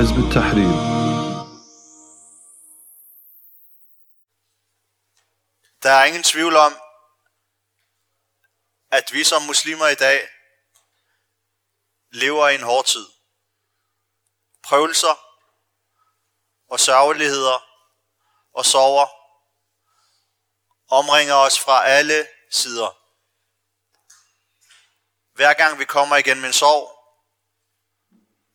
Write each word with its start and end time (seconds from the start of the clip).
حزب 0.00 0.16
التحرير 0.18 0.96
Der 5.82 5.92
er 5.92 6.04
ingen 6.04 6.22
tvivl 6.22 6.56
om, 6.56 6.76
at 8.90 9.12
vi 9.12 9.24
som 9.24 9.42
muslimer 9.42 9.86
i 9.86 9.94
dag 9.94 10.28
lever 12.10 12.48
i 12.48 12.54
en 12.54 12.62
hård 12.62 12.84
tid. 12.84 13.06
Prøvelser 14.62 15.14
og 16.68 16.80
sørgeligheder 16.80 17.58
og 18.52 18.64
sorger 18.64 19.08
omringer 20.88 21.34
os 21.34 21.60
fra 21.60 21.86
alle 21.86 22.28
sider. 22.50 22.90
Hver 25.36 25.54
gang 25.54 25.78
vi 25.78 25.84
kommer 25.84 26.16
igennem 26.16 26.44
en 26.44 26.52
sorg 26.52 26.96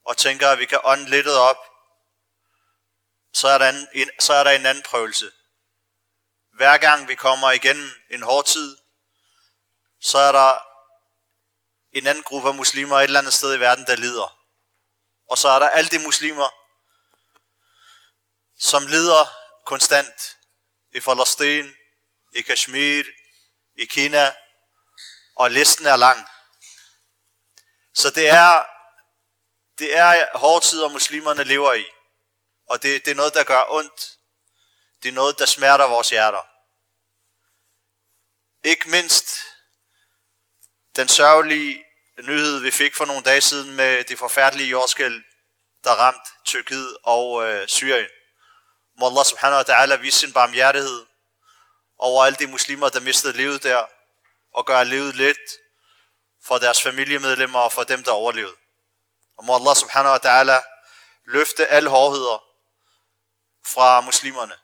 og 0.06 0.16
tænker, 0.16 0.48
at 0.48 0.58
vi 0.58 0.66
kan 0.66 0.80
ånde 0.84 1.10
lidt 1.10 1.26
op, 1.26 1.56
så 3.32 3.48
er, 3.48 3.58
der 3.58 3.86
en, 3.92 4.10
så 4.20 4.32
er 4.32 4.44
der 4.44 4.50
en 4.50 4.66
anden 4.66 4.82
prøvelse. 4.82 5.32
Hver 6.52 6.78
gang 6.78 7.08
vi 7.08 7.14
kommer 7.14 7.50
igennem 7.50 7.90
en 8.10 8.22
hård 8.22 8.44
tid, 8.44 8.78
så 10.00 10.18
er 10.18 10.32
der 10.32 10.58
en 11.92 12.06
anden 12.06 12.22
gruppe 12.22 12.48
af 12.48 12.54
muslimer 12.54 12.96
et 12.96 13.04
eller 13.04 13.18
andet 13.18 13.32
sted 13.32 13.54
i 13.54 13.60
verden, 13.60 13.86
der 13.86 13.96
lider. 13.96 14.38
Og 15.30 15.38
så 15.38 15.48
er 15.48 15.58
der 15.58 15.68
alle 15.68 15.90
de 15.90 15.98
muslimer, 15.98 16.48
som 18.58 18.86
lider 18.86 19.24
konstant 19.66 20.36
i 20.92 21.00
Palestin, 21.00 21.74
i 22.32 22.42
Kashmir, 22.42 23.04
i 23.74 23.84
Kina, 23.84 24.34
og 25.36 25.50
listen 25.50 25.86
er 25.86 25.96
lang. 25.96 26.28
Så 27.94 28.10
det 28.10 28.28
er, 28.28 28.75
det 29.78 29.96
er 29.96 30.38
hårde 30.38 30.66
tider, 30.66 30.88
muslimerne 30.88 31.44
lever 31.44 31.72
i. 31.74 31.84
Og 32.68 32.82
det, 32.82 33.04
det 33.04 33.10
er 33.10 33.14
noget, 33.14 33.34
der 33.34 33.44
gør 33.44 33.64
ondt. 33.68 34.18
Det 35.02 35.08
er 35.08 35.12
noget, 35.12 35.38
der 35.38 35.46
smerter 35.46 35.84
vores 35.84 36.10
hjerter. 36.10 36.42
Ikke 38.64 38.90
mindst 38.90 39.38
den 40.96 41.08
sørgelige 41.08 41.84
nyhed, 42.18 42.58
vi 42.58 42.70
fik 42.70 42.94
for 42.94 43.04
nogle 43.04 43.22
dage 43.22 43.40
siden 43.40 43.76
med 43.76 44.04
det 44.04 44.18
forfærdelige 44.18 44.68
jordskæld, 44.68 45.24
der 45.84 45.90
ramte 45.90 46.30
Tyrkiet 46.44 46.96
og 47.02 47.48
øh, 47.48 47.68
Syrien. 47.68 48.08
Må 48.98 49.06
Allah 49.06 49.24
subhanahu 49.24 49.62
wa 49.66 49.74
ta'ala 49.74 49.96
vise 49.96 50.18
sin 50.18 50.32
barmhjertighed 50.32 51.06
over 51.98 52.24
alle 52.24 52.36
de 52.36 52.46
muslimer, 52.46 52.88
der 52.88 53.00
mistede 53.00 53.36
livet 53.36 53.62
der, 53.62 53.86
og 54.52 54.66
gøre 54.66 54.84
livet 54.84 55.14
let 55.14 55.36
for 56.44 56.58
deres 56.58 56.82
familiemedlemmer 56.82 57.58
og 57.58 57.72
for 57.72 57.84
dem, 57.84 58.02
der 58.02 58.10
overlevede. 58.10 58.56
Og 59.36 59.44
må 59.44 59.54
Allah 59.54 59.76
subhanahu 59.76 60.12
wa 60.12 60.18
ta'ala 60.18 60.62
løfte 61.24 61.66
alle 61.66 61.90
hårdheder 61.90 62.44
fra 63.66 64.00
muslimerne. 64.00 64.58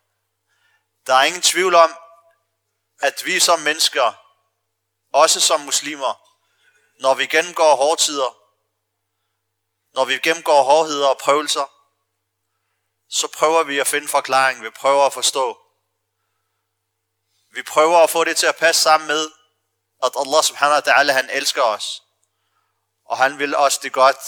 Der 1.07 1.15
er 1.15 1.23
ingen 1.23 1.43
tvivl 1.43 1.75
om, 1.75 1.95
at 3.01 3.25
vi 3.25 3.41
som 3.41 3.61
mennesker, 3.61 4.13
også 5.13 5.41
som 5.41 5.61
muslimer, 5.61 6.29
når 7.01 7.15
vi 7.15 7.27
gennemgår 7.27 7.77
hårdtider, 7.77 8.39
når 9.95 10.05
vi 10.05 10.19
gennemgår 10.19 10.63
hårdheder 10.63 11.09
og 11.09 11.19
prøvelser, 11.19 11.65
så 13.09 13.29
prøver 13.29 13.63
vi 13.63 13.79
at 13.79 13.87
finde 13.87 14.09
forklaring, 14.09 14.63
vi 14.63 14.71
prøver 14.71 15.07
at 15.07 15.13
forstå. 15.13 15.59
Vi 17.51 17.63
prøver 17.63 17.99
at 17.99 18.11
få 18.11 18.25
det 18.25 18.37
til 18.37 18.47
at 18.47 18.57
passe 18.57 18.83
sammen 18.83 19.07
med, 19.07 19.31
at 20.03 20.13
Allah 20.17 20.43
subhanahu 20.43 20.83
wa 20.85 20.93
ta'ala, 20.93 21.13
han 21.13 21.31
elsker 21.31 21.63
os. 21.63 22.03
Og 23.05 23.19
han 23.19 23.39
vil 23.39 23.57
os 23.57 23.79
det 23.79 23.93
godt. 23.93 24.19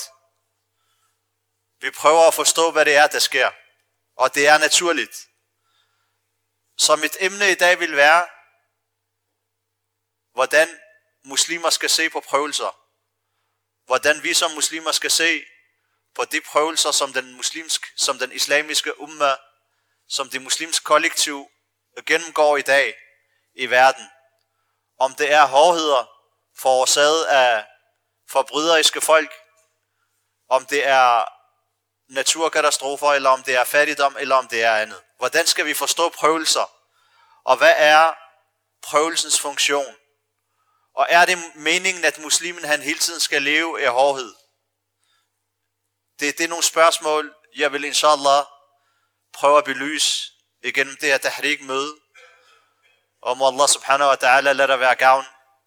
Vi 1.85 1.91
prøver 1.91 2.27
at 2.27 2.35
forstå, 2.35 2.71
hvad 2.71 2.85
det 2.85 2.97
er, 2.97 3.07
der 3.07 3.19
sker. 3.19 3.51
Og 4.17 4.35
det 4.35 4.49
er 4.49 4.59
naturligt. 4.59 5.29
Så 6.79 6.97
mit 6.97 7.17
emne 7.21 7.51
i 7.51 7.55
dag 7.55 7.81
vil 7.81 7.97
være, 7.97 8.27
hvordan 10.33 10.81
muslimer 11.25 11.71
skal 11.71 11.91
se 11.91 12.11
på 12.11 12.21
prøvelser. 12.21 12.79
Hvordan 13.87 14.23
vi 14.23 14.35
som 14.35 14.51
muslimer 14.51 14.93
skal 14.93 15.11
se 15.11 15.45
på 16.15 16.25
de 16.25 16.41
prøvelser, 16.41 16.91
som 16.91 17.13
den, 17.13 17.37
muslimsk, 17.37 17.93
som 17.97 18.19
den 18.19 18.33
islamiske 18.33 19.01
umma, 19.01 19.37
som 20.09 20.31
det 20.31 20.43
muslimske 20.43 20.85
kollektiv 20.85 21.51
gennemgår 22.07 22.57
i 22.57 22.63
dag 22.63 22.95
i 23.55 23.67
verden. 23.71 24.11
Om 24.99 25.15
det 25.15 25.33
er 25.33 25.47
hårdheder 25.47 26.11
forårsaget 26.57 27.25
af 27.25 27.67
forbryderiske 28.29 29.01
folk, 29.01 29.33
om 30.49 30.67
det 30.67 30.87
er 30.87 31.34
naturkatastrofer, 32.09 33.13
eller 33.13 33.31
om 33.31 33.43
det 33.43 33.55
er 33.55 33.65
fattigdom, 33.65 34.17
eller 34.21 34.37
om 34.37 34.49
det 34.49 34.63
er 34.63 34.77
andet. 34.77 35.03
Hvordan 35.19 35.47
skal 35.47 35.67
vi 35.67 35.75
forstå 35.75 36.09
prøvelser? 36.09 36.71
Og 37.45 37.57
hvad 37.57 37.75
er 37.77 38.15
prøvelsens 38.83 39.41
funktion? 39.41 39.97
Og 40.95 41.07
er 41.11 41.25
det 41.25 41.39
meningen, 41.55 42.05
at 42.05 42.19
muslimen 42.19 42.65
han 42.65 42.83
hele 42.83 42.99
tiden 42.99 43.21
skal 43.21 43.43
leve 43.43 43.83
i 43.83 43.85
hårdhed? 43.85 44.35
Det, 46.21 46.39
det 46.39 46.45
er 46.45 46.49
nogle 46.49 46.65
spørgsmål, 46.65 47.35
jeg 47.57 47.73
vil 47.73 47.85
inshallah 47.85 48.45
prøve 49.33 49.59
at 49.59 49.65
belyse 49.65 50.33
igennem 50.63 50.97
det 50.97 51.09
her 51.09 51.19
tahrik 51.19 51.63
møde. 51.63 51.97
Og 53.23 53.37
må 53.37 53.49
Allah 53.49 53.69
subhanahu 53.69 54.11
wa 54.11 54.17
ta'ala 54.17 54.53
lade 54.53 54.69
der 54.69 54.77
være 54.77 54.95
gavn 54.95 55.27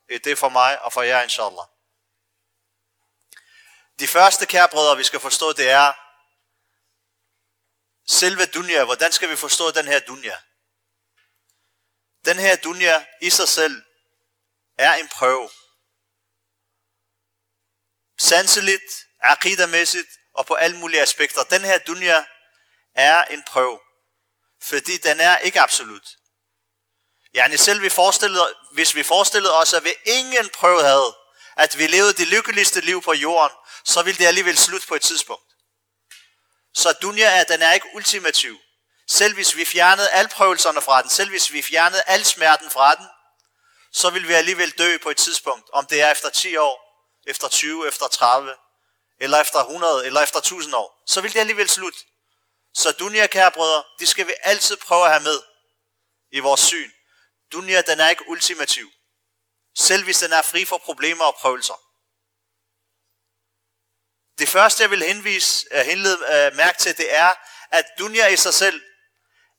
i 0.10 0.18
det 0.18 0.38
for 0.38 0.50
mig 0.50 0.82
og 0.82 0.94
for 0.94 1.02
jer 1.02 1.22
inshallah. 1.22 1.66
De 4.00 4.08
første 4.08 4.46
kære 4.46 4.98
vi 4.98 5.04
skal 5.04 5.20
forstå, 5.20 5.54
det 5.54 5.70
er 5.70 5.94
selve 8.08 8.46
dunja, 8.46 8.84
Hvordan 8.84 9.12
skal 9.12 9.30
vi 9.30 9.36
forstå 9.36 9.72
den 9.72 9.86
her 9.86 10.00
dunja? 10.00 10.38
Den 12.26 12.38
her 12.38 12.56
dunja 12.56 13.06
i 13.22 13.30
sig 13.30 13.48
selv 13.48 13.82
er 14.78 14.94
en 14.94 15.08
prøve. 15.08 15.50
Sanseligt, 18.20 19.08
akidamæssigt 19.20 20.08
og 20.34 20.46
på 20.46 20.54
alle 20.54 20.78
mulige 20.78 21.02
aspekter. 21.02 21.44
Den 21.44 21.62
her 21.62 21.78
dunja 21.78 22.26
er 22.96 23.24
en 23.24 23.44
prøve, 23.48 23.80
fordi 24.62 24.98
den 24.98 25.20
er 25.20 25.38
ikke 25.38 25.62
absolut. 25.62 26.18
Yani 27.36 27.58
selv 27.58 27.82
vi 27.82 27.90
forestillede, 27.90 28.56
hvis 28.72 28.96
vi 28.96 29.04
forestillede 29.04 29.60
os, 29.60 29.74
at 29.74 29.84
vi 29.84 29.94
ingen 30.06 30.50
prøve 30.50 30.82
havde, 30.82 31.16
at 31.58 31.78
vi 31.78 31.88
levede 31.88 32.14
det 32.14 32.28
lykkeligste 32.28 32.82
liv 32.82 33.02
på 33.02 33.14
jorden, 33.14 33.58
så 33.86 34.04
ville 34.04 34.18
det 34.18 34.26
alligevel 34.26 34.58
slutte 34.58 34.88
på 34.88 34.96
et 34.96 35.02
tidspunkt. 35.02 35.54
Så 36.78 36.94
dunja 37.02 37.40
er, 37.40 37.44
den 37.44 37.62
er 37.62 37.74
ikke 37.74 37.88
ultimativ. 37.94 38.58
Selv 39.08 39.34
hvis 39.34 39.56
vi 39.56 39.66
fjernede 39.66 40.10
alle 40.10 40.30
prøvelserne 40.30 40.82
fra 40.82 41.02
den, 41.02 41.10
selv 41.10 41.30
hvis 41.30 41.54
vi 41.54 41.62
fjernede 41.62 42.04
al 42.08 42.26
smerten 42.26 42.70
fra 42.70 42.96
den, 42.96 43.08
så 43.92 44.10
vil 44.10 44.28
vi 44.28 44.34
alligevel 44.34 44.70
dø 44.70 44.98
på 44.98 45.10
et 45.10 45.18
tidspunkt. 45.18 45.70
Om 45.74 45.86
det 45.86 46.02
er 46.02 46.12
efter 46.12 46.30
10 46.30 46.58
år, 46.58 47.04
efter 47.28 47.48
20, 47.48 47.88
efter 47.88 48.08
30, 48.08 48.56
eller 49.20 49.42
efter 49.42 49.60
100, 49.60 50.06
eller 50.06 50.22
efter 50.22 50.40
1000 50.40 50.76
år. 50.76 51.04
Så 51.08 51.22
vil 51.22 51.34
det 51.34 51.40
alligevel 51.40 51.70
slut. 51.70 51.96
Så 52.74 52.92
dunja, 52.92 53.28
kære 53.28 53.52
brødre, 53.52 53.84
det 54.00 54.08
skal 54.08 54.28
vi 54.28 54.34
altid 54.44 54.78
prøve 54.78 55.06
at 55.06 55.12
have 55.12 55.24
med 55.24 55.42
i 56.32 56.40
vores 56.40 56.62
syn. 56.62 56.92
Dunja, 57.52 57.82
den 57.82 58.00
er 58.00 58.10
ikke 58.10 58.30
ultimativ. 58.30 58.92
Selv 59.76 60.04
hvis 60.04 60.20
den 60.20 60.34
er 60.34 60.42
fri 60.42 60.66
for 60.66 60.78
problemer 60.78 61.26
og 61.26 61.36
prøvelser. 61.36 61.87
Det 64.39 64.49
første, 64.49 64.83
jeg 64.83 64.91
vil 64.91 65.03
henvise, 65.03 65.67
uh, 65.75 65.81
henlede 65.81 66.19
uh, 66.19 66.57
mærke 66.57 66.79
til, 66.79 66.97
det 66.97 67.15
er, 67.15 67.31
at 67.71 67.85
dunya 67.99 68.27
i 68.27 68.37
sig 68.37 68.55
selv 68.55 68.83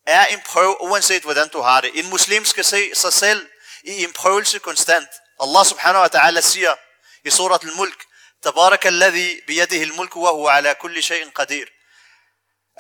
er 0.08 0.26
en 0.26 0.42
prøve, 0.46 0.82
uanset 0.82 1.24
hvordan 1.24 1.50
du 1.50 1.62
har 1.62 1.82
det. 1.82 1.92
En 1.94 2.10
muslim 2.10 2.46
skal 2.46 2.66
se 2.66 2.96
sig 2.96 3.14
selv 3.14 3.48
i 3.84 4.04
en 4.04 4.14
prøvelse 4.14 4.60
konstant. 4.60 5.10
Allah 5.40 5.66
subhanahu 5.66 6.02
wa 6.02 6.10
ta'ala 6.20 6.42
siger 6.42 6.76
i 7.26 7.30
surat 7.30 7.64
al-mulk, 7.64 8.06
تبارك 8.44 8.88
الذي 8.88 9.42
بيده 9.48 9.84
الملك 9.84 10.16
وهو 10.16 10.48
على 10.48 10.76
كل 10.76 11.04
شيء 11.04 11.30
قدير 11.30 11.74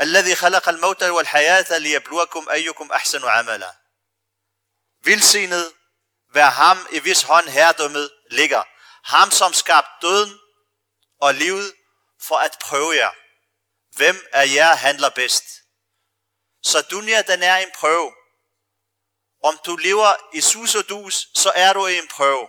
الذي 0.01 0.35
خلق 0.35 0.69
الموت 0.69 1.03
والحياة 1.03 1.77
ليبلوكم 1.77 2.49
أيكم 2.49 2.91
أحسن 2.91 3.23
عملا 3.23 3.83
Vilsenet 5.05 5.73
vær 6.33 6.49
ham, 6.49 6.87
i 6.91 6.99
hvis 6.99 7.21
hånd 7.21 7.49
herredømmet 7.49 8.11
ligger. 8.31 8.63
Ham, 9.03 9.31
som 9.31 9.53
skabte 9.53 10.07
døden 10.07 10.39
og 11.21 11.33
livet 11.33 11.73
for 12.20 12.36
at 12.36 12.56
prøve 12.60 12.96
jer. 12.96 13.10
Hvem 13.96 14.26
af 14.32 14.46
jer 14.54 14.74
handler 14.74 15.10
bedst? 15.10 15.44
Så 16.62 16.80
dunya, 16.80 17.22
den 17.22 17.42
er 17.42 17.56
en 17.56 17.70
prøve. 17.74 18.12
Om 19.42 19.58
du 19.66 19.76
lever 19.76 20.34
i 20.36 20.40
sus 20.40 20.74
og 20.74 20.88
dus, 20.88 21.28
så 21.34 21.52
er 21.54 21.72
du 21.72 21.86
i 21.86 21.98
en 21.98 22.08
prøve. 22.08 22.48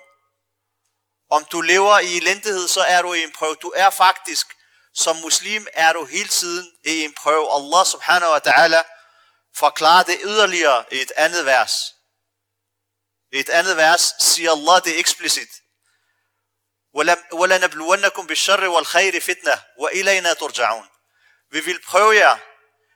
Om 1.30 1.46
du 1.46 1.62
lever 1.62 2.00
i 2.00 2.18
elendighed, 2.18 2.68
så 2.68 2.82
er 2.82 3.02
du 3.02 3.14
i 3.14 3.24
en 3.24 3.32
prøve. 3.32 3.56
Du 3.56 3.74
er 3.76 3.90
faktisk, 3.90 4.48
som 4.94 5.16
muslim, 5.16 5.68
er 5.74 5.94
du 5.94 6.06
hele 6.06 6.30
tiden 6.30 6.78
i 6.86 7.04
en 7.04 7.14
prøve. 7.14 7.54
Allah 7.54 7.86
subhanahu 7.86 8.32
wa 8.32 8.40
ta'ala 8.48 8.84
forklarer 9.56 10.04
det 10.04 10.20
yderligere 10.24 10.86
i 10.92 11.02
et 11.02 11.12
andet 11.16 11.46
vers. 11.46 11.96
I 13.32 13.40
et 13.40 13.50
andet 13.50 13.78
vers 13.78 14.14
siger 14.20 14.52
Allah 14.52 14.84
det 14.84 15.00
eksplicit. 15.00 15.50
وَلَنَبْلُوَنَّكُمْ 17.33 18.27
بِالشَّرِّ 18.27 18.69
وَالْخَيْرِ 18.69 19.21
فِتْنَةً 19.21 19.57
وَإِلَيْنَا 19.79 20.33
تُرْجَعُونَ 20.33 20.95
vi 21.55 21.61
vil 21.61 21.81
prøve 21.87 22.15
jer 22.15 22.39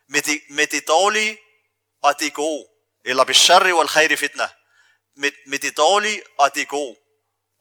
med 0.09 0.23
det, 0.23 0.43
med 0.51 0.67
det 0.67 0.89
dårlige 0.89 1.39
og 2.03 2.21
det 2.21 2.35
gode. 2.35 2.67
Eller 3.05 3.25
bisharri 3.25 3.73
wal 3.73 3.89
khairi 3.89 4.17
fitna. 4.17 4.49
Med, 5.17 5.33
med 5.47 5.59
det 5.59 5.77
dårlige 5.77 6.23
og 6.39 6.55
det 6.55 6.69
gode. 6.69 6.97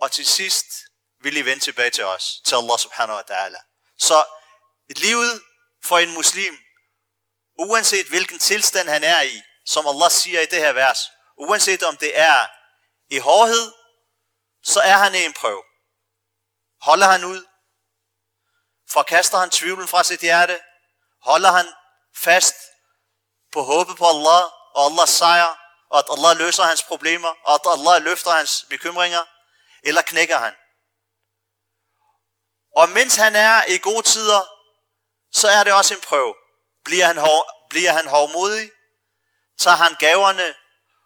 Og 0.01 0.11
til 0.11 0.25
sidst 0.25 0.65
vil 1.21 1.37
I 1.37 1.41
vende 1.41 1.63
tilbage 1.63 1.89
til 1.89 2.03
os, 2.03 2.41
til 2.45 2.55
Allah 2.55 2.79
subhanahu 2.79 3.17
wa 3.17 3.23
ta'ala. 3.31 3.59
Så 3.97 4.25
livet 4.89 5.41
for 5.83 5.97
en 5.97 6.13
muslim, 6.13 6.57
uanset 7.59 8.07
hvilken 8.07 8.39
tilstand 8.39 8.89
han 8.89 9.03
er 9.03 9.21
i, 9.21 9.41
som 9.65 9.87
Allah 9.87 10.11
siger 10.11 10.41
i 10.41 10.45
det 10.45 10.59
her 10.59 10.71
vers, 10.71 10.99
uanset 11.37 11.83
om 11.83 11.97
det 11.97 12.19
er 12.19 12.47
i 13.09 13.17
hårdhed, 13.17 13.71
så 14.63 14.79
er 14.79 14.97
han 14.97 15.15
i 15.15 15.25
en 15.25 15.33
prøve. 15.33 15.63
Holder 16.82 17.06
han 17.06 17.24
ud? 17.24 17.46
Forkaster 18.90 19.38
han 19.38 19.50
tvivlen 19.50 19.88
fra 19.88 20.04
sit 20.04 20.20
hjerte? 20.20 20.60
Holder 21.22 21.50
han 21.52 21.66
fast 22.16 22.54
på 23.52 23.62
håbet 23.62 23.96
på 23.96 24.06
Allah 24.06 24.42
og 24.74 24.86
Allahs 24.86 25.10
sejr, 25.10 25.58
og 25.90 25.98
at 25.98 26.04
Allah 26.10 26.36
løser 26.36 26.62
hans 26.62 26.82
problemer, 26.82 27.34
og 27.44 27.54
at 27.54 27.60
Allah 27.72 28.02
løfter 28.02 28.30
hans 28.30 28.64
bekymringer? 28.68 29.24
Eller 29.82 30.02
knækker 30.02 30.38
han? 30.38 30.54
Og 32.76 32.88
mens 32.88 33.16
han 33.16 33.36
er 33.36 33.64
i 33.64 33.78
gode 33.78 34.02
tider, 34.02 34.42
så 35.32 35.48
er 35.48 35.64
det 35.64 35.72
også 35.72 35.94
en 35.94 36.00
prøve. 36.00 36.34
Bliver 36.84 37.06
han, 37.06 37.18
hår, 37.18 37.66
bliver 37.70 37.92
han 37.92 38.08
hårdmodig? 38.08 38.70
Tager 39.58 39.76
han 39.76 39.94
gaverne 39.94 40.54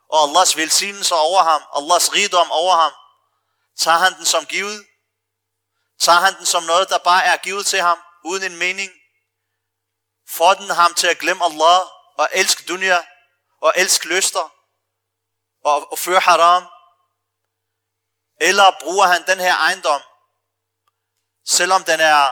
og 0.09 0.29
Allahs 0.29 0.57
velsignelse 0.57 1.15
over 1.15 1.43
ham, 1.43 1.63
Allahs 1.77 2.13
rigdom 2.13 2.51
over 2.51 2.75
ham? 2.77 2.93
Tager 3.79 3.99
han 3.99 4.15
den 4.15 4.25
som 4.25 4.47
givet? 4.47 4.87
Tager 6.01 6.19
han 6.19 6.37
den 6.39 6.47
som 6.47 6.63
noget, 6.63 6.89
der 6.89 6.99
bare 6.99 7.25
er 7.25 7.37
givet 7.37 7.67
til 7.67 7.81
ham, 7.81 7.99
uden 8.25 8.43
en 8.43 8.57
mening? 8.57 8.91
Får 10.29 10.55
den 10.55 10.71
ham 10.71 10.95
til 10.95 11.07
at 11.07 11.19
glemme 11.19 11.45
Allah 11.45 11.81
og 12.19 12.29
elske 12.33 12.65
dunya 12.69 13.07
og 13.61 13.73
elske 13.77 14.09
lyster 14.09 14.53
og, 15.65 15.93
og 15.93 15.99
føre 15.99 16.21
haram? 16.21 16.67
Eller 18.41 18.77
bruger 18.81 19.07
han 19.07 19.27
den 19.27 19.41
her 19.41 19.55
ejendom, 19.55 20.03
selvom 21.47 21.85
den 21.85 22.01
er 22.01 22.31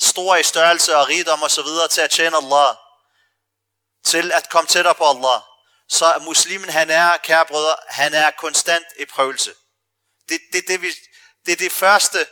stor 0.00 0.36
i 0.36 0.42
størrelse 0.42 0.96
og 0.96 1.08
rigdom 1.08 1.42
og 1.42 1.50
så 1.50 1.62
videre 1.62 1.88
til 1.88 2.00
at 2.00 2.10
tjene 2.10 2.36
Allah, 2.36 2.76
til 4.04 4.32
at 4.32 4.48
komme 4.50 4.68
tættere 4.68 4.94
på 4.94 5.04
Allah, 5.08 5.40
så 5.88 6.18
muslimen, 6.20 6.70
han 6.70 6.90
er, 6.90 7.16
kære 7.16 7.46
brødre, 7.46 7.76
han 7.88 8.14
er 8.14 8.30
konstant 8.30 8.86
i 8.98 9.04
prøvelse. 9.04 9.54
Det, 10.28 10.40
det, 10.52 10.68
det, 10.68 10.82
vi, 10.82 10.90
det 11.46 11.52
er 11.52 11.56
det 11.56 11.72
første, 11.72 12.26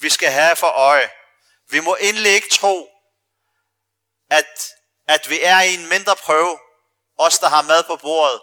vi 0.00 0.10
skal 0.10 0.30
have 0.30 0.56
for 0.56 0.66
øje. 0.66 1.10
Vi 1.68 1.80
må 1.80 1.96
endelig 2.00 2.32
ikke 2.32 2.50
tro, 2.50 2.88
at, 4.30 4.68
at 5.08 5.30
vi 5.30 5.42
er 5.42 5.60
i 5.60 5.74
en 5.74 5.88
mindre 5.88 6.16
prøve, 6.16 6.58
os 7.18 7.38
der 7.38 7.48
har 7.48 7.62
mad 7.62 7.82
på 7.82 7.96
bordet, 7.96 8.40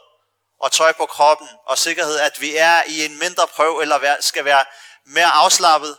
og 0.60 0.72
tøj 0.72 0.92
på 0.92 1.06
kroppen, 1.06 1.50
og 1.66 1.78
sikkerhed, 1.78 2.20
at 2.20 2.42
vi 2.42 2.56
er 2.56 2.84
i 2.88 3.06
en 3.06 3.20
mindre 3.20 3.48
prøve, 3.48 3.82
eller 3.82 4.18
skal 4.20 4.46
være 4.46 4.66
mere 5.06 5.32
afslappet, 5.32 5.98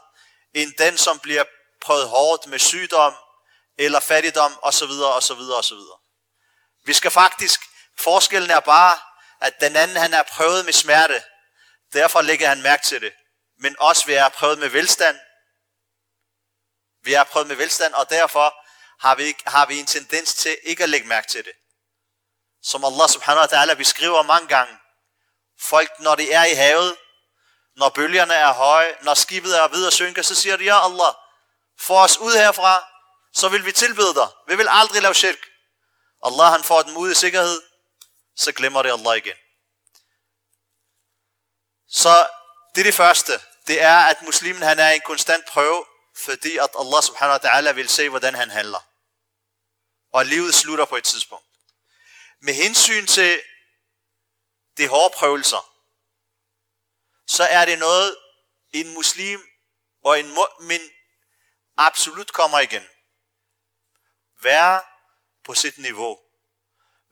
end 0.55 0.73
den, 0.79 0.99
som 0.99 1.19
bliver 1.19 1.45
prøvet 1.81 2.09
hårdt 2.09 2.47
med 2.47 2.59
sygdom, 2.59 3.15
eller 3.79 4.01
fattigdom, 4.01 4.59
osv., 4.63 4.91
osv., 4.91 5.41
osv. 5.59 5.79
Vi 6.85 6.93
skal 6.93 7.11
faktisk, 7.11 7.61
forskellen 7.99 8.51
er 8.51 8.61
bare, 8.61 8.99
at 9.41 9.61
den 9.61 9.77
anden, 9.77 9.97
han 9.97 10.15
er 10.15 10.23
prøvet 10.23 10.65
med 10.65 10.73
smerte, 10.73 11.23
derfor 11.93 12.23
lægger 12.23 12.49
han 12.49 12.63
mærke 12.63 12.87
til 12.87 13.01
det. 13.01 13.13
Men 13.59 13.77
også 13.79 14.07
vi 14.07 14.13
er 14.13 14.29
prøvet 14.29 14.59
med 14.59 14.69
velstand, 14.69 15.19
vi 17.05 17.15
er 17.15 17.25
prøvet 17.25 17.49
med 17.49 17.57
velstand, 17.57 17.95
og 17.95 18.11
derfor 18.11 18.55
har 19.01 19.15
vi, 19.15 19.37
har 19.47 19.67
vi 19.67 19.79
en 19.79 19.87
tendens 19.87 20.35
til 20.35 20.59
ikke 20.63 20.83
at 20.83 20.89
lægge 20.89 21.09
mærke 21.09 21.29
til 21.29 21.45
det. 21.45 21.53
Som 22.63 22.85
Allah 22.85 23.09
subhanahu 23.09 23.47
wa 23.47 23.63
ta'ala 23.63 23.75
beskriver 23.75 24.23
mange 24.23 24.49
gange. 24.49 24.79
Folk, 25.61 26.01
når 26.01 26.15
de 26.15 26.33
er 26.33 26.45
i 26.45 26.55
havet, 26.55 26.97
når 27.77 27.89
bølgerne 27.89 28.35
er 28.35 28.53
høje, 28.53 28.97
når 29.03 29.15
skibet 29.15 29.57
er 29.57 29.69
ved 29.69 29.87
at 29.87 29.93
synke, 29.93 30.23
så 30.23 30.35
siger 30.35 30.57
de, 30.57 30.65
ja 30.65 30.85
Allah, 30.85 31.15
få 31.79 31.99
os 31.99 32.19
ud 32.19 32.33
herfra, 32.33 32.85
så 33.35 33.49
vil 33.49 33.65
vi 33.65 33.73
tilbede 33.73 34.15
dig. 34.15 34.29
Vi 34.49 34.57
vil 34.57 34.69
aldrig 34.71 35.03
lave 35.03 35.15
shirk. 35.15 35.39
Allah 36.23 36.53
han 36.53 36.63
får 36.63 36.83
dem 36.83 36.97
ud 36.97 37.11
i 37.11 37.15
sikkerhed, 37.15 37.63
så 38.37 38.53
glemmer 38.53 38.83
det 38.83 38.93
Allah 38.93 39.17
igen. 39.17 39.37
Så 41.89 42.27
det 42.75 42.81
er 42.81 42.85
det 42.85 42.95
første. 42.95 43.33
Det 43.67 43.83
er, 43.83 43.99
at 43.99 44.23
muslimen 44.23 44.63
han 44.63 44.79
er 44.79 44.91
i 44.91 44.95
en 44.95 45.01
konstant 45.01 45.45
prøve 45.47 45.85
fordi 46.17 46.57
at 46.57 46.71
Allah 46.79 47.03
subhanahu 47.03 47.39
wa 47.43 47.51
ta'ala 47.51 47.73
vil 47.73 47.89
se, 47.89 48.09
hvordan 48.09 48.35
han 48.35 48.51
handler. 48.51 48.81
Og 50.13 50.27
livet 50.27 50.55
slutter 50.55 50.85
på 50.85 50.97
et 50.97 51.05
tidspunkt. 51.05 51.47
Med 52.41 52.55
hensyn 52.55 53.07
til 53.07 53.43
de 54.77 54.89
hårde 54.89 55.15
prøvelser, 55.17 55.71
så 57.27 57.45
er 57.45 57.65
det 57.65 57.79
noget, 57.79 58.17
en 58.73 58.95
muslim 58.95 59.43
og 60.05 60.21
en 60.21 60.37
mu'min 60.39 60.83
absolut 61.77 62.33
kommer 62.33 62.59
igen. 62.59 62.89
Vær 64.43 64.91
på 65.45 65.55
sit 65.55 65.79
niveau. 65.79 66.19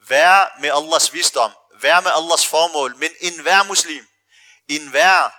Vær 0.07 0.59
med 0.59 0.69
Allahs 0.69 1.13
visdom. 1.13 1.51
Vær 1.81 1.99
med 1.99 2.11
Allahs 2.15 2.47
formål. 2.47 2.95
Men 2.97 3.11
en 3.19 3.41
hver 3.41 3.63
muslim, 3.63 4.07
en 4.67 4.87
hver, 4.87 5.29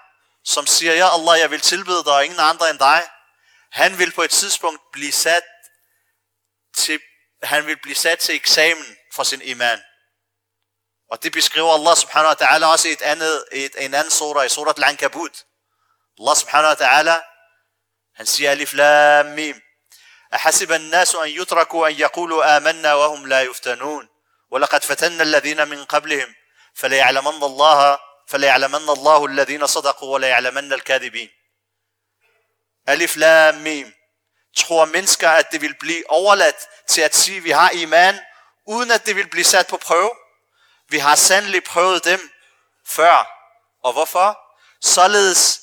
som 0.44 0.66
siger, 0.66 0.94
ja 0.94 1.14
Allah, 1.14 1.40
jeg 1.40 1.50
vil 1.50 1.60
tilbede 1.60 2.04
dig 2.04 2.12
og 2.12 2.24
ingen 2.24 2.40
andre 2.40 2.70
end 2.70 2.78
dig, 2.78 3.08
han 3.74 3.98
vil 3.98 4.12
på 4.12 4.22
et 4.22 4.30
tidspunkt 4.30 4.82
blive 4.92 5.12
sat 5.12 5.42
til, 6.76 7.00
han 7.42 7.66
vil 7.66 7.76
blive 7.82 7.94
sat 7.94 8.18
til 8.18 8.34
eksamen 8.34 8.96
for 9.12 9.22
sin 9.22 9.42
iman. 9.42 9.80
Og 11.10 11.22
det 11.22 11.32
beskriver 11.32 11.74
Allah 11.74 11.96
subhanahu 11.96 12.34
wa 12.34 12.46
ta'ala 12.46 12.64
også 12.64 12.88
i 12.88 12.92
et 12.92 13.02
andet, 13.02 13.44
et, 13.52 13.72
en 13.78 13.94
anden 13.94 14.10
surah, 14.10 14.46
i 14.46 14.48
surat 14.48 14.78
al-Ankabut. 14.78 15.44
Allah 16.18 16.36
subhanahu 16.36 16.68
wa 16.68 16.86
ta'ala, 16.86 17.16
han 18.16 18.26
siger 18.26 18.50
alif 18.50 18.72
lam 18.72 19.26
mim. 19.26 19.60
أحسب 20.34 20.72
الناس 20.72 21.14
أن 21.14 21.28
يتركوا 21.28 21.88
أن 21.88 21.94
يقولوا 21.94 22.56
آمنا 22.56 22.94
وهم 22.94 23.26
لا 23.26 23.42
يفتنون 23.42 24.08
ولقد 24.50 24.84
فتنا 24.84 25.22
الذين 25.22 25.68
من 25.68 25.84
قبلهم 25.84 26.34
فليعلمن 26.74 27.42
الله 27.42 27.98
فليعلمن 28.26 28.88
الله 28.88 29.26
الذين 29.26 29.66
صدقوا 29.66 30.14
وليعلمن 30.14 30.72
الكاذبين 30.72 31.30
Alif 32.86 33.16
Lam 33.16 33.54
Mim. 33.54 33.94
Tror 34.56 34.84
mennesker, 34.84 35.30
at 35.30 35.46
det 35.52 35.60
vil 35.60 35.74
blive 35.80 36.10
overladt 36.10 36.56
til 36.88 37.00
at 37.00 37.16
sige, 37.16 37.36
at 37.36 37.44
vi 37.44 37.50
har 37.50 37.70
iman, 37.70 38.18
uden 38.66 38.90
at 38.90 39.06
det 39.06 39.16
vil 39.16 39.28
blive 39.30 39.44
sat 39.44 39.66
på 39.66 39.76
prøve? 39.76 40.10
Vi 40.88 40.98
har 40.98 41.14
sandelig 41.14 41.64
prøvet 41.64 42.04
dem 42.04 42.30
før. 42.86 43.26
Og 43.84 43.92
hvorfor? 43.92 44.38
Således, 44.82 45.60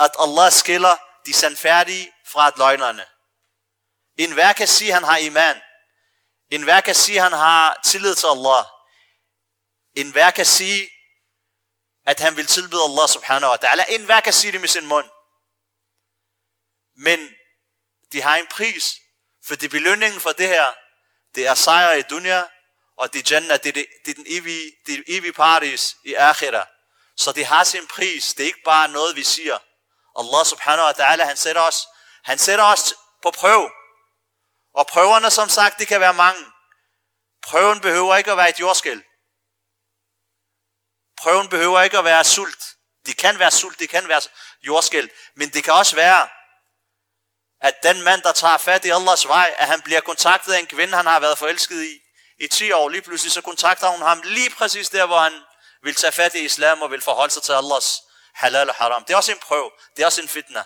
at 0.00 0.10
Allah 0.18 0.52
skiller 0.52 0.96
de 1.26 1.32
sandfærdige 1.32 2.12
fra 2.26 2.46
at 2.46 2.58
løgnerne. 2.58 3.04
En 4.16 4.32
hver 4.32 4.52
kan 4.52 4.68
sige, 4.68 4.88
at 4.88 4.94
han 4.94 5.04
har 5.04 5.16
iman. 5.16 5.60
En 6.50 6.62
hver 6.62 6.80
kan 6.80 6.94
sige, 6.94 7.16
at 7.16 7.22
han 7.22 7.32
har 7.32 7.80
tillid 7.84 8.14
til 8.14 8.26
Allah. 8.26 8.64
En 9.94 10.10
hver 10.10 10.30
kan 10.30 10.46
sige, 10.46 10.90
at 12.06 12.20
han 12.20 12.36
vil 12.36 12.46
tilbyde 12.46 12.82
Allah 12.82 13.08
subhanahu 13.08 13.50
wa 13.50 13.56
ta'ala. 13.64 13.84
En 13.94 14.04
hver 14.04 14.20
kan 14.20 14.32
sige 14.32 14.52
det 14.52 14.60
med 14.60 14.68
sin 14.68 14.86
mund. 14.86 15.06
Men 16.96 17.34
de 18.12 18.22
har 18.22 18.36
en 18.36 18.46
pris, 18.46 18.94
fordi 19.46 19.68
belønningen 19.68 20.20
for 20.20 20.32
det 20.32 20.48
her, 20.48 20.72
det 21.34 21.46
er 21.46 21.54
sejr 21.54 21.92
i 21.92 22.02
dunya, 22.02 22.44
og 22.96 23.12
det 23.12 23.18
er 23.18 23.34
Jannah, 23.34 23.58
det 23.58 23.68
er, 23.68 23.72
det, 23.72 23.86
det 24.04 24.10
er 24.10 24.14
den 24.14 24.26
evige, 24.28 24.72
det 24.86 24.94
er 24.98 25.02
evige 25.08 25.32
paradis 25.32 25.96
i 26.04 26.14
akhira. 26.14 26.66
Så 27.16 27.32
det 27.32 27.46
har 27.46 27.64
sin 27.64 27.86
pris. 27.86 28.34
Det 28.34 28.42
er 28.42 28.46
ikke 28.46 28.62
bare 28.64 28.88
noget, 28.88 29.16
vi 29.16 29.22
siger. 29.22 29.58
Allah 30.18 30.46
subhanahu 30.46 30.86
wa 30.86 30.92
ta'ala, 30.92 31.24
han 31.24 31.36
sætter 31.36 31.62
os, 31.62 31.86
han 32.24 32.38
sætter 32.38 32.64
os 32.64 32.94
på 33.22 33.30
prøve. 33.30 33.70
Og 34.74 34.86
prøverne, 34.86 35.30
som 35.30 35.48
sagt, 35.48 35.78
det 35.78 35.88
kan 35.88 36.00
være 36.00 36.14
mange. 36.14 36.44
Prøven 37.42 37.80
behøver 37.80 38.16
ikke 38.16 38.30
at 38.30 38.36
være 38.36 38.48
et 38.48 38.60
jordskæld. 38.60 39.02
Prøven 41.16 41.48
behøver 41.48 41.82
ikke 41.82 41.98
at 41.98 42.04
være 42.04 42.24
sult. 42.24 42.64
Det 43.06 43.16
kan 43.16 43.38
være 43.38 43.50
sult, 43.50 43.78
det 43.78 43.88
kan 43.88 44.08
være 44.08 44.20
jordskæld. 44.62 45.08
Men 45.34 45.48
det 45.50 45.64
kan 45.64 45.72
også 45.72 45.96
være, 45.96 46.28
at 47.60 47.82
den 47.82 48.02
mand, 48.02 48.22
der 48.22 48.32
tager 48.32 48.58
fat 48.58 48.84
i 48.84 48.90
Allahs 48.90 49.28
vej, 49.28 49.54
at 49.58 49.66
han 49.66 49.82
bliver 49.82 50.00
kontaktet 50.00 50.52
af 50.52 50.58
en 50.58 50.66
kvinde, 50.66 50.96
han 50.96 51.06
har 51.06 51.20
været 51.20 51.38
forelsket 51.38 51.84
i 51.84 52.00
i 52.38 52.48
10 52.48 52.72
år. 52.72 52.88
Lige 52.88 53.02
pludselig 53.02 53.32
så 53.32 53.40
kontakter 53.40 53.88
hun 53.88 54.02
ham 54.02 54.20
lige 54.24 54.50
præcis 54.50 54.88
der, 54.88 55.06
hvor 55.06 55.18
han 55.18 55.32
vil 55.82 55.94
tage 55.94 56.12
fat 56.12 56.34
i 56.34 56.44
islam 56.44 56.82
og 56.82 56.90
vil 56.90 57.00
forholde 57.00 57.32
sig 57.32 57.42
til 57.42 57.52
Allahs 57.52 58.02
halal 58.34 58.68
og 58.68 58.74
haram. 58.74 59.04
Det 59.04 59.12
er 59.12 59.16
også 59.16 59.32
en 59.32 59.38
prøve. 59.38 59.70
Det 59.96 60.02
er 60.02 60.06
også 60.06 60.22
en 60.22 60.28
fitna. 60.28 60.64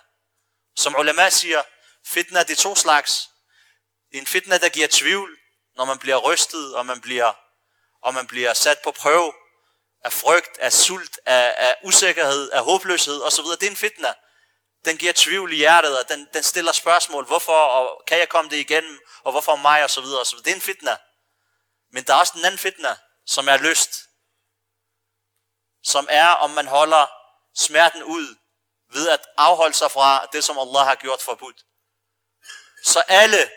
Som 0.76 0.96
ulema 0.98 1.30
siger, 1.30 1.62
fitna 2.06 2.42
det 2.42 2.50
er 2.50 2.62
to 2.62 2.76
slags. 2.76 3.28
En 4.12 4.26
fitna, 4.26 4.58
der 4.58 4.68
giver 4.68 4.88
tvivl, 4.90 5.38
når 5.76 5.84
man 5.84 5.98
bliver 5.98 6.16
rystet, 6.16 6.74
og 6.74 6.86
man 6.86 7.00
bliver, 7.00 7.32
og 8.02 8.14
man 8.14 8.26
bliver 8.26 8.54
sat 8.54 8.78
på 8.84 8.92
prøve 8.92 9.32
af 10.04 10.12
frygt, 10.12 10.58
af 10.58 10.72
sult, 10.72 11.20
af, 11.26 11.54
af 11.58 11.76
usikkerhed, 11.84 12.50
af 12.50 12.64
håbløshed 12.64 13.22
osv. 13.22 13.44
Det 13.44 13.62
er 13.62 13.70
en 13.70 13.76
fitna 13.76 14.14
den 14.88 14.96
giver 14.96 15.12
tvivl 15.16 15.52
i 15.52 15.56
hjertet, 15.56 15.98
og 15.98 16.08
den, 16.08 16.28
den 16.34 16.42
stiller 16.42 16.72
spørgsmål, 16.72 17.24
hvorfor, 17.24 17.60
og 17.60 18.02
kan 18.06 18.18
jeg 18.18 18.28
komme 18.28 18.50
det 18.50 18.56
igennem, 18.56 19.00
og 19.24 19.32
hvorfor 19.32 19.56
mig, 19.56 19.84
og 19.84 19.90
så 19.90 20.00
videre, 20.00 20.20
og 20.20 20.26
så 20.26 20.36
videre. 20.36 20.44
Det 20.44 20.50
er 20.50 20.54
en 20.54 20.60
fitna. 20.60 20.96
Men 21.92 22.04
der 22.04 22.14
er 22.14 22.18
også 22.18 22.32
en 22.36 22.44
anden 22.44 22.58
fitna, 22.58 22.96
som 23.26 23.48
er 23.48 23.56
lyst. 23.56 23.90
Som 25.84 26.06
er, 26.10 26.28
om 26.28 26.50
man 26.50 26.66
holder 26.66 27.06
smerten 27.56 28.02
ud, 28.02 28.36
ved 28.92 29.08
at 29.08 29.26
afholde 29.36 29.74
sig 29.74 29.90
fra 29.90 30.26
det, 30.32 30.44
som 30.44 30.58
Allah 30.58 30.86
har 30.86 30.94
gjort 30.94 31.22
forbudt. 31.22 31.56
Så 32.84 33.00
alle, 33.08 33.50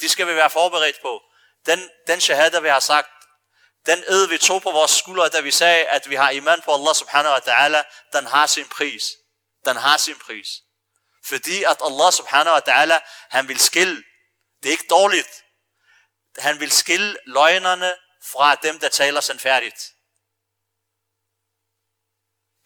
de 0.00 0.08
skal 0.08 0.26
vi 0.26 0.34
være 0.34 0.50
forberedt 0.50 1.02
på. 1.02 1.22
Den, 1.66 1.90
den 2.06 2.20
shahada, 2.20 2.60
vi 2.60 2.68
har 2.68 2.80
sagt, 2.80 3.08
den 3.86 4.04
ed, 4.08 4.26
vi 4.28 4.38
tog 4.38 4.62
på 4.62 4.70
vores 4.70 4.90
skuldre, 4.90 5.28
da 5.28 5.40
vi 5.40 5.50
sagde, 5.50 5.84
at 5.84 6.10
vi 6.10 6.14
har 6.14 6.30
iman 6.30 6.62
på 6.62 6.74
Allah 6.74 6.94
subhanahu 6.94 7.32
wa 7.34 7.40
ta'ala, 7.40 7.82
den 8.12 8.26
har 8.26 8.46
sin 8.46 8.68
pris. 8.68 9.04
Den 9.64 9.76
har 9.76 9.96
sin 9.96 10.18
pris. 10.18 10.48
Fordi 11.24 11.62
at 11.62 11.76
Allah 11.80 12.12
subhanahu 12.12 12.54
wa 12.54 12.60
ta'ala, 12.68 12.98
han 13.30 13.48
vil 13.48 13.60
skille. 13.60 14.04
Det 14.62 14.68
er 14.68 14.72
ikke 14.72 14.86
dårligt. 14.90 15.44
Han 16.38 16.60
vil 16.60 16.72
skille 16.72 17.18
løgnerne 17.26 17.94
fra 18.24 18.54
dem, 18.54 18.78
der 18.80 18.88
taler 18.88 19.20
sandfærdigt. 19.20 19.92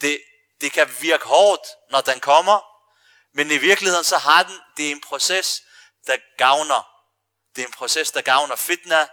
Det, 0.00 0.22
det 0.60 0.72
kan 0.72 0.96
virke 1.00 1.24
hårdt, 1.24 1.68
når 1.90 2.00
den 2.00 2.20
kommer, 2.20 2.60
men 3.34 3.50
i 3.50 3.56
virkeligheden 3.58 4.04
så 4.04 4.18
har 4.18 4.42
den, 4.42 4.60
det 4.76 4.86
er 4.86 4.90
en 4.90 5.00
proces, 5.00 5.62
der 6.06 6.16
gavner. 6.38 6.88
Det 7.56 7.62
er 7.62 7.66
en 7.66 7.72
proces, 7.72 8.10
der 8.10 8.20
gavner 8.20 8.56
fitna. 8.56 9.08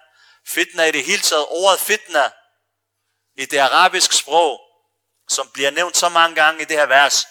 Fitna 0.48 0.84
i 0.84 0.92
det 0.92 1.04
hele 1.04 1.22
taget, 1.22 1.46
ordet 1.50 1.80
fitna 1.80 2.32
i 3.36 3.46
det 3.46 3.58
arabiske 3.58 4.16
sprog, 4.16 4.62
som 5.30 5.50
bliver 5.54 5.72
nævnt 5.72 5.98
så 5.98 6.10
mange 6.10 6.36
gange 6.36 6.62
i 6.62 6.66
det 6.66 6.78
her 6.78 6.86
vers, 6.86 7.26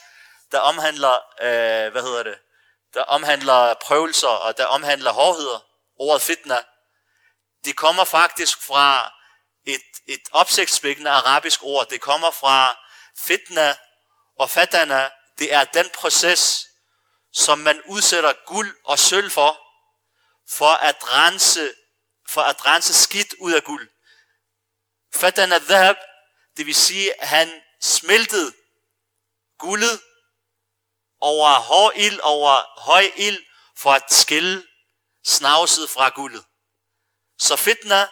der 0.53 0.59
omhandler, 0.59 1.15
øh, 1.41 1.93
hvad 1.93 2.03
hedder 2.03 2.23
det, 2.23 2.39
der 2.95 3.03
omhandler 3.03 3.75
prøvelser, 3.75 4.29
og 4.29 4.57
der 4.57 4.67
omhandler 4.67 5.13
hårdheder, 5.13 5.59
ordet 5.99 6.23
fitna, 6.23 6.63
de 7.65 7.73
kommer 7.73 8.05
faktisk 8.05 8.63
fra 8.63 9.13
et, 9.65 9.83
et 10.07 10.23
opsigtsvækkende 10.33 11.11
arabisk 11.11 11.63
ord. 11.63 11.89
Det 11.89 12.01
kommer 12.01 12.31
fra 12.31 12.79
fitna 13.19 13.77
og 14.39 14.51
fatana. 14.51 15.11
Det 15.39 15.55
er 15.55 15.65
den 15.65 15.91
proces, 15.95 16.67
som 17.33 17.59
man 17.59 17.83
udsætter 17.87 18.33
guld 18.47 18.77
og 18.85 18.99
sølv 18.99 19.31
for, 19.31 19.61
for 20.49 20.75
at 20.75 20.97
rense, 21.01 21.75
for 22.29 22.41
at 22.41 22.67
rense 22.67 22.95
skidt 22.95 23.35
ud 23.39 23.53
af 23.53 23.65
guld. 23.65 23.89
Fatana 25.15 25.59
dhab, 25.59 25.97
det 26.57 26.67
vil 26.67 26.75
sige, 26.75 27.23
at 27.23 27.29
han 27.29 27.63
smeltede 27.81 28.53
guldet 29.59 30.01
over 31.23 31.49
hård 31.49 31.93
ild, 31.97 32.21
over 32.21 32.81
høj 32.81 33.11
ild, 33.17 33.45
for 33.77 33.93
at 33.93 34.03
skille 34.11 34.67
snavset 35.25 35.91
fra 35.91 36.09
guldet. 36.09 36.45
Så 37.39 37.57
fitna 37.57 38.09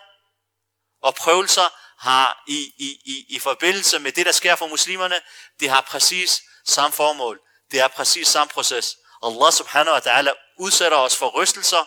og 1.03 1.15
prøvelser 1.15 1.69
har 1.99 2.43
i, 2.49 2.73
i, 2.79 2.89
i, 3.05 3.25
i 3.29 3.39
forbindelse 3.39 3.99
med 3.99 4.13
det, 4.13 4.27
der 4.27 4.33
sker 4.33 4.57
for 4.57 4.67
muslimerne, 4.67 5.21
det 5.61 5.71
har 5.71 5.81
præcis 5.81 6.43
samme 6.67 6.93
formål. 6.93 7.41
Det 7.71 7.81
er 7.81 7.89
præcis 7.89 8.29
samme 8.29 8.51
proces. 8.51 8.97
Allah 9.23 9.53
subhanahu 9.53 9.95
wa 9.95 10.01
ta'ala 10.01 10.55
udsætter 10.59 10.99
os 10.99 11.17
for 11.17 11.29
rystelser, 11.29 11.85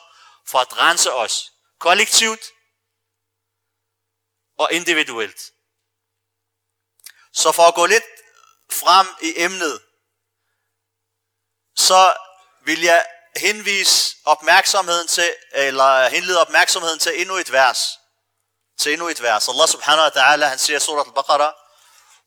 for 0.47 0.59
at 0.59 0.77
rense 0.77 1.13
os 1.13 1.51
kollektivt 1.79 2.41
og 4.57 4.73
individuelt. 4.73 5.41
Så 7.33 7.51
for 7.51 7.63
at 7.63 7.75
gå 7.75 7.85
lidt 7.85 8.03
frem 8.71 9.07
i 9.21 9.33
emnet, 9.35 9.81
så 11.76 12.14
vil 12.64 12.82
jeg 12.82 13.06
henvise 13.36 14.16
opmærksomheden 14.24 15.08
til, 15.08 15.34
eller 15.52 16.08
henlede 16.08 16.40
opmærksomheden 16.40 16.98
til 16.98 17.20
endnu 17.20 17.36
et 17.36 17.52
vers. 17.52 17.98
Til 18.78 18.92
endnu 18.92 19.08
et 19.08 19.22
vers. 19.22 19.48
Allah 19.48 19.68
subhanahu 19.68 20.04
wa 20.04 20.10
ta'ala, 20.20 20.44
han 20.44 20.58
siger 20.58 20.76
i 20.76 20.80
surat 20.80 21.06
al-Baqarah, 21.06 21.52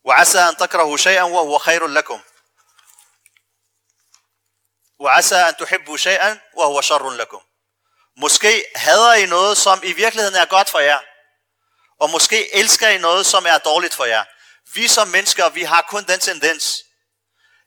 وعسى 0.04 0.38
أن 0.38 0.56
تكرهوا 0.56 0.96
شيئا 0.96 1.22
وهو 1.22 1.58
خير 1.58 1.86
لكم 1.86 2.20
وعسى 4.98 5.36
أن 5.36 5.56
تحبوا 5.56 5.96
شيئا 5.96 6.40
وهو 6.54 6.80
شر 6.80 7.10
لكم 7.10 7.40
Måske 8.16 8.64
hader 8.74 9.12
I 9.12 9.26
noget, 9.26 9.58
som 9.58 9.80
i 9.84 9.92
virkeligheden 9.92 10.36
er 10.36 10.44
godt 10.44 10.70
for 10.70 10.78
jer. 10.78 10.98
Og 12.00 12.10
måske 12.10 12.54
elsker 12.54 12.88
I 12.88 12.98
noget, 12.98 13.26
som 13.26 13.46
er 13.46 13.58
dårligt 13.58 13.94
for 13.94 14.04
jer. 14.04 14.24
Vi 14.74 14.88
som 14.88 15.08
mennesker, 15.08 15.48
vi 15.48 15.62
har 15.62 15.82
kun 15.82 16.04
den 16.04 16.20
tendens, 16.20 16.82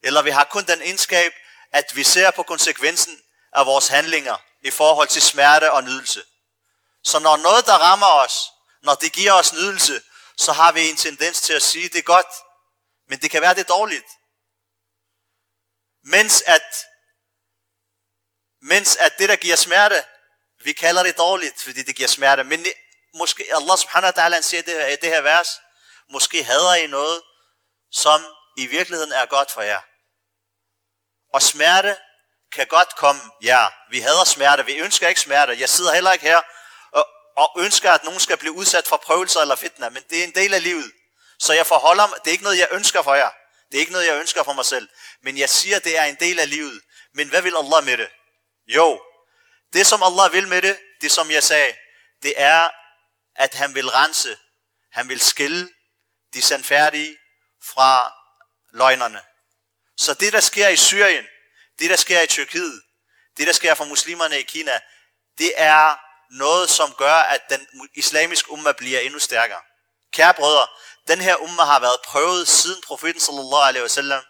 eller 0.03 0.21
vi 0.21 0.29
har 0.29 0.43
kun 0.43 0.63
den 0.63 0.81
egenskab, 0.81 1.33
at 1.72 1.96
vi 1.96 2.04
ser 2.04 2.30
på 2.30 2.42
konsekvensen 2.42 3.22
af 3.52 3.66
vores 3.66 3.88
handlinger 3.88 4.36
i 4.62 4.70
forhold 4.70 5.08
til 5.08 5.22
smerte 5.22 5.72
og 5.72 5.84
nydelse. 5.84 6.24
Så 7.04 7.18
når 7.18 7.36
noget, 7.36 7.66
der 7.66 7.74
rammer 7.74 8.06
os, 8.06 8.50
når 8.82 8.94
det 8.94 9.12
giver 9.12 9.32
os 9.32 9.52
nydelse, 9.52 10.02
så 10.36 10.52
har 10.52 10.72
vi 10.72 10.88
en 10.88 10.96
tendens 10.96 11.40
til 11.40 11.52
at 11.52 11.62
sige, 11.62 11.88
det 11.88 11.98
er 11.98 12.02
godt, 12.02 12.26
men 13.08 13.18
det 13.18 13.30
kan 13.30 13.42
være, 13.42 13.54
det 13.54 13.60
er 13.60 13.74
dårligt. 13.74 14.06
Mens 16.04 16.42
at, 16.46 16.86
mens 18.62 18.96
at 18.96 19.12
det, 19.18 19.28
der 19.28 19.36
giver 19.36 19.56
smerte, 19.56 20.04
vi 20.64 20.72
kalder 20.72 21.02
det 21.02 21.18
dårligt, 21.18 21.62
fordi 21.62 21.82
det 21.82 21.96
giver 21.96 22.08
smerte. 22.08 22.44
Men 22.44 22.66
måske 23.14 23.46
Allah 23.54 23.78
subhanahu 23.78 24.12
wa 24.16 24.26
ta'ala 24.26 24.40
siger 24.40 24.62
det, 24.62 24.92
i 24.92 24.96
det 24.96 25.08
her 25.08 25.20
vers, 25.20 25.48
måske 26.10 26.44
hader 26.44 26.74
I 26.74 26.86
noget, 26.86 27.22
som 27.92 28.24
i 28.56 28.66
virkeligheden 28.66 29.12
er 29.12 29.26
godt 29.26 29.50
for 29.50 29.62
jer. 29.62 29.80
Og 31.32 31.42
smerte 31.42 31.96
kan 32.52 32.66
godt 32.66 32.96
komme, 32.96 33.22
ja, 33.42 33.66
vi 33.90 34.00
hader 34.00 34.24
smerte, 34.24 34.66
vi 34.66 34.78
ønsker 34.78 35.08
ikke 35.08 35.20
smerte. 35.20 35.60
Jeg 35.60 35.68
sidder 35.68 35.94
heller 35.94 36.12
ikke 36.12 36.24
her 36.24 36.40
og, 36.92 37.06
og 37.36 37.50
ønsker, 37.58 37.92
at 37.92 38.04
nogen 38.04 38.20
skal 38.20 38.36
blive 38.36 38.52
udsat 38.52 38.88
for 38.88 38.96
prøvelser 38.96 39.40
eller 39.40 39.56
fitna, 39.56 39.88
men 39.88 40.02
det 40.10 40.20
er 40.20 40.24
en 40.24 40.34
del 40.34 40.54
af 40.54 40.62
livet. 40.62 40.92
Så 41.38 41.52
jeg 41.52 41.66
forholder 41.66 42.06
mig, 42.06 42.18
det 42.24 42.26
er 42.26 42.32
ikke 42.32 42.44
noget, 42.44 42.58
jeg 42.58 42.68
ønsker 42.70 43.02
for 43.02 43.14
jer. 43.14 43.30
Det 43.70 43.76
er 43.76 43.80
ikke 43.80 43.92
noget, 43.92 44.06
jeg 44.06 44.16
ønsker 44.20 44.42
for 44.42 44.52
mig 44.52 44.64
selv. 44.64 44.88
Men 45.22 45.38
jeg 45.38 45.50
siger, 45.50 45.78
det 45.78 45.98
er 45.98 46.04
en 46.04 46.16
del 46.20 46.40
af 46.40 46.50
livet. 46.50 46.80
Men 47.14 47.28
hvad 47.28 47.42
vil 47.42 47.54
Allah 47.56 47.84
med 47.84 47.96
det? 47.96 48.08
Jo, 48.66 49.02
det 49.72 49.86
som 49.86 50.02
Allah 50.02 50.32
vil 50.32 50.48
med 50.48 50.62
det, 50.62 50.78
det 51.00 51.12
som 51.12 51.30
jeg 51.30 51.42
sagde, 51.42 51.76
det 52.22 52.34
er, 52.36 52.68
at 53.36 53.54
han 53.54 53.74
vil 53.74 53.90
rense, 53.90 54.36
han 54.92 55.08
vil 55.08 55.20
skille 55.20 55.68
de 56.34 56.42
sandfærdige 56.42 57.16
fra 57.62 58.12
løgnerne. 58.72 59.20
Så 60.00 60.14
det, 60.14 60.32
der 60.32 60.40
sker 60.40 60.68
i 60.68 60.76
Syrien, 60.76 61.26
det, 61.78 61.90
der 61.90 61.96
sker 61.96 62.20
i 62.20 62.26
Tyrkiet, 62.26 62.82
det, 63.36 63.46
der 63.46 63.52
sker 63.52 63.74
for 63.74 63.84
muslimerne 63.84 64.38
i 64.38 64.42
Kina, 64.42 64.80
det 65.38 65.52
er 65.56 65.96
noget, 66.30 66.70
som 66.70 66.94
gør, 66.94 67.14
at 67.14 67.40
den 67.50 67.68
islamiske 67.94 68.50
umma 68.50 68.72
bliver 68.72 69.00
endnu 69.00 69.18
stærkere. 69.18 69.60
Kære 70.12 70.34
brødre, 70.34 70.66
den 71.08 71.20
her 71.20 71.36
umma 71.36 71.62
har 71.62 71.80
været 71.80 72.00
prøvet 72.04 72.48
siden 72.48 72.82
profeten 72.82 73.20
sallallahu 73.20 73.62
alaihi 73.62 73.82
wasallam 73.82 74.22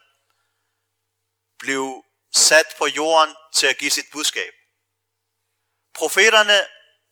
blev 1.59 2.05
sat 2.35 2.67
på 2.79 2.87
jorden 2.87 3.35
til 3.55 3.67
at 3.67 3.79
give 3.79 3.91
sit 3.91 4.07
budskab. 4.13 4.53
Profeterne, 5.95 6.67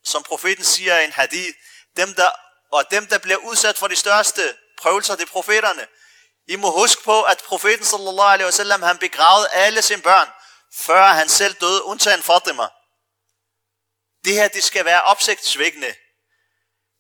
som 0.05 0.23
profeten 0.23 0.65
siger 0.65 0.99
i 0.99 1.05
en 1.05 1.12
hadith, 1.12 1.59
dem 1.97 2.15
der, 2.15 2.31
og 2.73 2.85
dem 2.91 3.07
der 3.07 3.19
bliver 3.19 3.37
udsat 3.37 3.79
for 3.79 3.88
de 3.88 3.97
største 3.97 4.57
prøvelser, 4.79 5.17
det 5.17 5.23
er 5.23 5.33
profeterne. 5.33 5.87
I 6.49 6.57
må 6.57 6.71
huske 6.71 7.02
på, 7.02 7.23
at 7.23 7.43
profeten 7.47 7.85
sallallahu 7.85 8.28
alaihi 8.28 8.45
wasallam, 8.45 8.83
han 8.83 8.99
begravede 8.99 9.49
alle 9.52 9.83
sine 9.83 10.02
børn, 10.02 10.28
før 10.75 11.07
han 11.07 11.28
selv 11.28 11.55
døde, 11.55 11.85
undtagen 11.85 12.23
Fatima. 12.23 12.69
Det 14.25 14.33
her, 14.33 14.49
det 14.49 14.64
skal 14.64 14.85
være 14.85 15.02
opsigtsvækkende. 15.02 15.95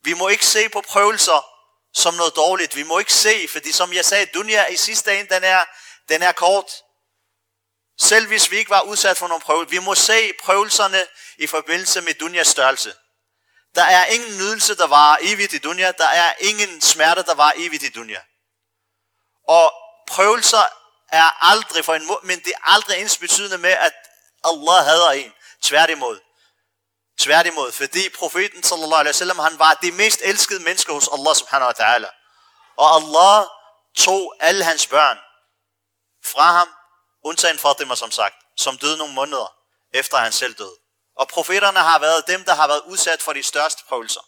Vi 0.02 0.14
må 0.14 0.28
ikke 0.28 0.46
se 0.46 0.68
på 0.68 0.80
prøvelser 0.80 1.46
som 1.94 2.14
noget 2.14 2.36
dårligt. 2.36 2.76
Vi 2.76 2.82
må 2.82 2.98
ikke 2.98 3.14
se, 3.14 3.48
fordi 3.48 3.72
som 3.72 3.92
jeg 3.92 4.04
sagde, 4.04 4.26
dunya 4.26 4.66
i 4.66 4.76
sidste 4.76 5.18
ende, 5.18 5.34
den 5.34 5.44
er, 5.44 5.64
den 6.08 6.22
er 6.22 6.32
kort. 6.32 6.70
Selv 8.00 8.26
hvis 8.26 8.50
vi 8.50 8.56
ikke 8.56 8.70
var 8.70 8.80
udsat 8.80 9.16
for 9.16 9.28
nogle 9.28 9.42
prøvelser. 9.42 9.70
Vi 9.70 9.78
må 9.78 9.94
se 9.94 10.32
prøvelserne 10.42 11.06
i 11.38 11.46
forbindelse 11.46 12.00
med 12.00 12.14
dunjas 12.14 12.48
størrelse. 12.48 12.94
Der 13.74 13.84
er 13.84 14.04
ingen 14.06 14.36
nydelse, 14.36 14.76
der 14.76 14.86
var 14.86 15.18
evigt 15.20 15.52
i 15.52 15.58
dunja. 15.58 15.92
Der 15.98 16.08
er 16.08 16.34
ingen 16.38 16.80
smerte, 16.80 17.22
der 17.22 17.34
var 17.34 17.52
evigt 17.56 17.82
i 17.82 17.88
dunja. 17.88 18.20
Og 19.48 19.72
prøvelser 20.06 20.64
er 21.08 21.44
aldrig 21.52 21.84
for 21.84 21.94
en 21.94 22.10
men 22.22 22.38
det 22.38 22.52
er 22.56 22.70
aldrig 22.70 23.00
ens 23.00 23.18
betydende 23.18 23.58
med, 23.58 23.70
at 23.70 23.92
Allah 24.44 24.84
hader 24.84 25.10
en. 25.10 25.32
Tværtimod. 25.62 26.20
Tværtimod, 27.18 27.72
fordi 27.72 28.08
profeten 28.08 28.62
sallallahu 28.62 29.00
alaihi 29.00 29.14
wasallam, 29.14 29.38
han 29.38 29.58
var 29.58 29.74
det 29.74 29.94
mest 29.94 30.20
elskede 30.24 30.62
menneske 30.62 30.92
hos 30.92 31.08
Allah 31.12 31.34
subhanahu 31.34 31.72
wa 31.72 31.76
ta'ala. 31.82 32.10
Og 32.76 32.94
Allah 32.94 33.46
tog 33.96 34.34
alle 34.40 34.64
hans 34.64 34.86
børn 34.86 35.18
fra 36.24 36.52
ham, 36.52 36.68
undtagen 37.24 37.58
Fatima 37.58 37.94
som 37.94 38.10
sagt, 38.10 38.34
som 38.56 38.78
døde 38.78 38.96
nogle 38.96 39.14
måneder 39.14 39.54
efter 39.92 40.16
han 40.16 40.32
selv 40.32 40.54
døde. 40.54 40.76
Og 41.16 41.28
profeterne 41.28 41.78
har 41.78 41.98
været 41.98 42.26
dem, 42.26 42.44
der 42.44 42.54
har 42.54 42.66
været 42.66 42.82
udsat 42.86 43.22
for 43.22 43.32
de 43.32 43.42
største 43.42 43.82
prøvelser. 43.88 44.20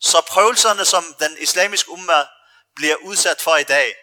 Så 0.00 0.20
prøvelserne, 0.28 0.84
som 0.84 1.14
den 1.18 1.36
islamiske 1.38 1.90
umma 1.90 2.26
bliver 2.76 2.96
udsat 2.96 3.40
for 3.40 3.56
i 3.56 3.62
dag, 3.62 3.96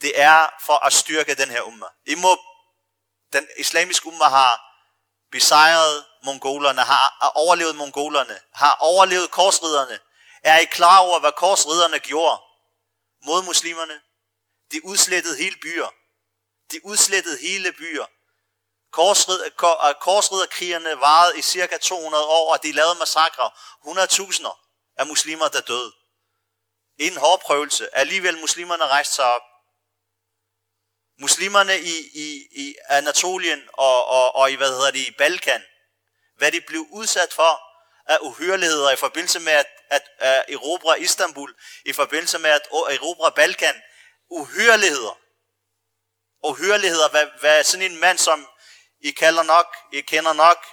det 0.00 0.20
er 0.20 0.48
for 0.66 0.84
at 0.86 0.92
styrke 0.92 1.34
den 1.34 1.50
her 1.50 1.62
umma. 1.62 1.86
I 2.06 2.14
må, 2.14 2.38
den 3.32 3.48
islamiske 3.58 4.06
umma 4.06 4.24
har 4.24 4.60
besejret 5.30 6.04
mongolerne, 6.24 6.80
har 6.80 7.32
overlevet 7.34 7.76
mongolerne, 7.76 8.40
har 8.54 8.76
overlevet 8.80 9.30
korsriderne. 9.30 9.98
Er 10.42 10.58
I 10.58 10.64
klar 10.64 10.98
over, 10.98 11.20
hvad 11.20 11.32
korsriderne 11.32 11.98
gjorde 11.98 12.42
mod 13.24 13.42
muslimerne? 13.42 14.00
De 14.72 14.84
udslettede 14.84 15.36
hele 15.36 15.56
byer. 15.62 15.88
De 16.72 16.84
udslettede 16.84 17.38
hele 17.40 17.72
byer. 17.72 18.06
Korsrid, 18.90 19.44
øh, 19.44 19.50
korsriderkrigerne 20.00 21.00
varede 21.00 21.38
i 21.38 21.42
cirka 21.42 21.78
200 21.78 22.24
år, 22.26 22.52
og 22.52 22.62
de 22.62 22.72
lavede 22.72 22.94
massakre. 22.98 23.50
100.000 23.82 24.46
af 24.96 25.06
muslimer, 25.06 25.48
der 25.48 25.60
døde. 25.60 25.92
En 26.98 27.16
hård 27.16 27.40
prøvelse. 27.40 27.96
Alligevel 27.96 28.38
muslimerne 28.38 28.86
rejste 28.86 29.14
sig 29.14 29.24
op. 29.24 29.42
Muslimerne 31.20 31.80
i, 31.80 31.94
i, 32.14 32.48
i 32.52 32.76
Anatolien 32.88 33.62
og, 33.72 34.06
og, 34.06 34.34
og 34.34 34.50
i, 34.50 34.54
hvad 34.54 34.68
hedder 34.68 34.90
det, 34.90 34.98
i 34.98 35.14
Balkan, 35.18 35.62
hvad 36.36 36.52
de 36.52 36.60
blev 36.60 36.86
udsat 36.90 37.32
for 37.32 37.60
af 38.06 38.18
uhyreligheder 38.20 38.90
i 38.90 38.96
forbindelse 38.96 39.40
med 39.40 39.52
at, 39.52 39.66
at, 39.90 40.02
at 40.18 40.44
erobre 40.48 41.00
Istanbul, 41.00 41.54
i 41.84 41.92
forbindelse 41.92 42.38
med 42.38 42.50
at 42.50 42.62
erobre 42.72 43.32
Balkan, 43.32 43.82
uhyreligheder. 44.30 45.18
Uhyreligheder, 46.44 47.08
hvad, 47.08 47.26
hvad 47.40 47.64
sådan 47.64 47.92
en 47.92 48.00
mand, 48.00 48.18
som 48.18 48.48
I 49.00 49.10
kalder 49.10 49.42
nok, 49.42 49.76
I 49.92 50.00
kender 50.00 50.32
nok, 50.32 50.66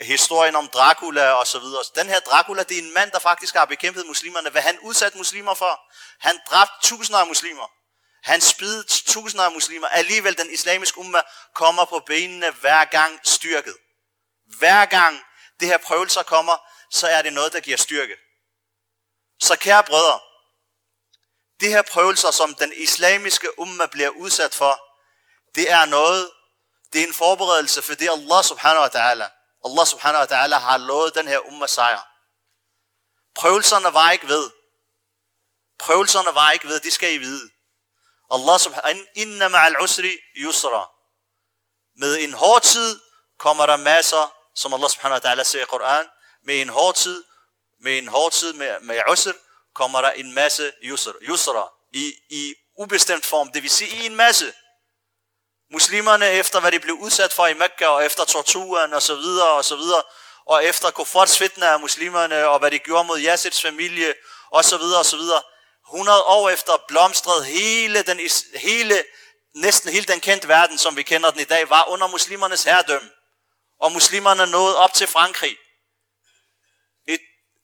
historien 0.00 0.56
om 0.56 0.68
Dracula 0.68 1.32
og 1.32 1.46
så 1.46 1.58
videre. 1.58 1.84
Den 1.94 2.06
her 2.06 2.20
Dracula, 2.20 2.62
det 2.62 2.78
er 2.78 2.82
en 2.82 2.94
mand, 2.94 3.10
der 3.10 3.18
faktisk 3.18 3.54
har 3.54 3.64
bekæmpet 3.64 4.06
muslimerne. 4.06 4.50
Hvad 4.50 4.62
han 4.62 4.78
udsat 4.78 5.14
muslimer 5.14 5.54
for? 5.54 5.80
Han 6.20 6.40
dræbte 6.50 6.74
tusinder 6.82 7.20
af 7.20 7.26
muslimer. 7.26 7.70
Han 8.22 8.40
spidede 8.40 8.84
tusinder 8.88 9.44
af 9.44 9.52
muslimer. 9.52 9.88
Alligevel 9.88 10.38
den 10.38 10.50
islamiske 10.50 10.98
umma 10.98 11.22
kommer 11.54 11.84
på 11.84 12.02
benene 12.06 12.50
hver 12.50 12.84
gang 12.84 13.20
styrket. 13.24 13.76
Hver 14.58 14.84
gang 14.86 15.20
det 15.60 15.68
her 15.68 15.78
prøvelser 15.78 16.22
kommer, 16.22 16.56
så 16.90 17.08
er 17.08 17.22
det 17.22 17.32
noget, 17.32 17.52
der 17.52 17.60
giver 17.60 17.76
styrke. 17.76 18.16
Så 19.40 19.56
kære 19.56 19.84
brødre, 19.84 20.20
det 21.60 21.68
her 21.68 21.82
prøvelser, 21.82 22.30
som 22.30 22.54
den 22.54 22.72
islamiske 22.76 23.58
umma 23.58 23.86
bliver 23.86 24.08
udsat 24.08 24.54
for, 24.54 24.80
det 25.54 25.70
er 25.70 25.84
noget, 25.84 26.30
det 26.92 27.02
er 27.02 27.06
en 27.06 27.14
forberedelse 27.14 27.82
for 27.82 27.94
det 27.94 28.10
Allah 28.10 28.44
subhanahu 28.44 28.82
wa 28.82 28.88
ta'ala. 28.88 29.35
Allah 29.66 29.84
subhanahu 29.86 30.20
wa 30.24 30.30
ta'ala 30.34 30.56
har 30.58 30.78
lovet 30.78 31.14
den 31.14 31.28
her 31.28 31.38
umma 31.38 31.66
sejr. 31.66 32.00
Prøvelserne 33.34 33.94
var 33.94 34.10
ikke 34.10 34.28
ved. 34.28 34.50
Prøvelserne 35.78 36.34
var 36.34 36.50
ikke 36.50 36.68
ved, 36.68 36.80
det 36.80 36.92
skal 36.92 37.14
I 37.14 37.18
vide. 37.18 37.50
Allah 38.30 38.58
subhanahu 38.60 39.06
inna 39.14 39.48
ma'al 39.48 39.82
usri 39.84 40.12
yusra. 40.36 40.90
Med 41.96 42.18
en 42.24 42.32
hård 42.32 42.62
tid 42.62 43.00
kommer 43.38 43.66
der 43.66 43.76
masser, 43.76 44.32
som 44.54 44.74
Allah 44.74 44.90
subhanahu 44.90 45.20
wa 45.22 45.30
ta'ala 45.30 45.42
siger 45.42 45.62
i 45.62 45.66
Koran, 45.66 46.06
med 46.44 46.60
en 46.60 46.68
hård 46.68 46.94
tid, 46.94 47.24
med 47.80 47.98
en 47.98 48.08
hård 48.08 48.32
tid 48.32 48.52
med, 48.52 48.80
med 48.80 49.02
usr, 49.12 49.32
kommer 49.74 50.00
der 50.00 50.10
en 50.10 50.32
masse 50.34 50.72
yusra, 50.82 51.12
yusra 51.22 51.72
i, 51.92 52.12
i 52.30 52.54
ubestemt 52.78 53.26
form, 53.26 53.52
det 53.52 53.62
vil 53.62 53.70
sige 53.70 54.02
i 54.02 54.06
en 54.06 54.16
masse. 54.16 54.52
Muslimerne 55.72 56.30
efter 56.30 56.60
hvad 56.60 56.72
de 56.72 56.80
blev 56.80 56.94
udsat 56.94 57.32
for 57.32 57.46
i 57.46 57.54
Mekka, 57.54 57.86
og 57.86 58.04
efter 58.04 58.24
torturen 58.24 58.94
og 58.94 59.02
så 59.02 59.14
videre 59.14 59.48
og 59.48 59.64
så 59.64 59.76
videre, 59.76 60.02
og 60.46 60.64
efter 60.64 60.90
Kufrats 60.90 61.38
fitna 61.38 61.66
af 61.66 61.80
muslimerne, 61.80 62.48
og 62.48 62.58
hvad 62.58 62.70
de 62.70 62.78
gjorde 62.78 63.04
mod 63.04 63.20
Yazids 63.20 63.62
familie, 63.62 64.14
og 64.50 64.64
så 64.64 64.78
videre 64.78 64.98
og 64.98 65.06
så 65.06 65.16
videre, 65.16 65.42
100 65.88 66.22
år 66.22 66.50
efter 66.50 66.72
blomstrede 66.88 67.44
hele 67.44 68.02
den, 68.02 68.20
hele, 68.54 69.04
næsten 69.54 69.92
hele 69.92 70.06
den 70.06 70.20
kendte 70.20 70.48
verden, 70.48 70.78
som 70.78 70.96
vi 70.96 71.02
kender 71.02 71.30
den 71.30 71.40
i 71.40 71.44
dag, 71.44 71.70
var 71.70 71.88
under 71.88 72.06
muslimernes 72.06 72.64
herredømme. 72.64 73.10
Og 73.80 73.92
muslimerne 73.92 74.46
nåede 74.46 74.76
op 74.76 74.92
til 74.92 75.06
Frankrig. 75.06 75.56
Et, 77.08 77.20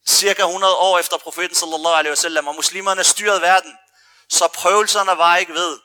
cirka 0.09 0.43
100 0.43 0.77
år 0.77 0.99
efter 0.99 1.17
profeten 1.17 1.57
sallallahu 1.57 1.95
alaihi 1.95 2.11
wasallam, 2.11 2.49
og 2.49 2.55
muslimerne 2.55 3.05
styrede 3.05 3.41
verden. 3.41 3.79
Så 4.29 4.49
prøvelserne 4.55 5.19
var 5.19 5.37
ikke 5.37 5.55
ved. 5.55 5.79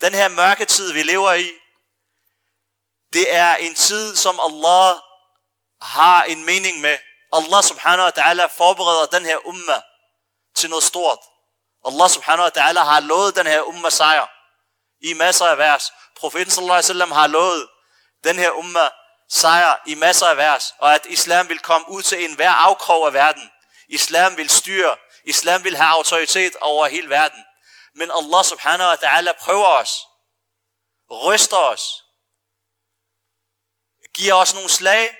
Den 0.00 0.14
her 0.14 0.28
mørketid, 0.28 0.92
vi 0.92 1.02
lever 1.02 1.32
i, 1.32 1.50
det 3.14 3.34
er 3.34 3.54
en 3.54 3.74
tid, 3.74 4.16
som 4.16 4.40
Allah 4.40 4.96
har 5.82 6.22
en 6.22 6.44
mening 6.44 6.80
med. 6.80 6.98
Allah 7.32 7.62
subhanahu 7.62 8.04
wa 8.04 8.12
ta'ala 8.18 8.46
forbereder 8.46 9.06
den 9.06 9.24
her 9.24 9.46
umma 9.46 9.80
til 10.54 10.70
noget 10.70 10.84
stort. 10.84 11.18
Allah 11.86 12.10
subhanahu 12.10 12.44
wa 12.44 12.62
ta'ala 12.62 12.80
har 12.80 13.00
lovet 13.00 13.36
den 13.36 13.46
her 13.46 13.62
umma 13.62 13.90
sejr 13.90 14.26
i 15.00 15.12
masser 15.12 15.46
af 15.46 15.58
vers. 15.58 15.92
Profeten 16.16 16.50
sallallahu 16.50 16.76
alaihi 16.76 16.86
wasallam 16.86 17.12
har 17.12 17.26
lovet 17.26 17.68
den 18.24 18.38
her 18.38 18.50
umma 18.50 18.88
sejr 19.28 19.80
i 19.86 19.94
masser 19.94 20.26
af 20.26 20.36
vers, 20.36 20.74
og 20.78 20.94
at 20.94 21.06
islam 21.06 21.48
vil 21.48 21.58
komme 21.58 21.88
ud 21.88 22.02
til 22.02 22.24
enhver 22.24 22.50
afkrog 22.50 23.06
af 23.06 23.12
verden. 23.12 23.50
Islam 23.88 24.36
vil 24.36 24.50
styre, 24.50 24.96
islam 25.24 25.64
vil 25.64 25.76
have 25.76 25.90
autoritet 25.90 26.56
over 26.60 26.86
hele 26.86 27.10
verden. 27.10 27.44
Men 27.94 28.10
Allah 28.10 28.44
subhanahu 28.44 28.88
wa 28.88 28.94
ta'ala 28.94 29.32
prøver 29.44 29.66
os, 29.66 30.06
ryster 31.10 31.56
os, 31.56 32.03
giver 34.14 34.34
os 34.34 34.54
nogle 34.54 34.68
slag, 34.68 35.16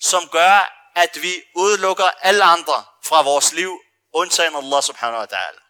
som 0.00 0.28
gør, 0.28 0.74
at 0.94 1.22
vi 1.22 1.42
udelukker 1.54 2.04
alle 2.04 2.44
andre 2.44 2.84
fra 3.04 3.22
vores 3.22 3.52
liv, 3.52 3.80
undtagen 4.12 4.56
Allah 4.56 4.82
subhanahu 4.82 5.20
wa 5.20 5.26
ta'ala. 5.26 5.60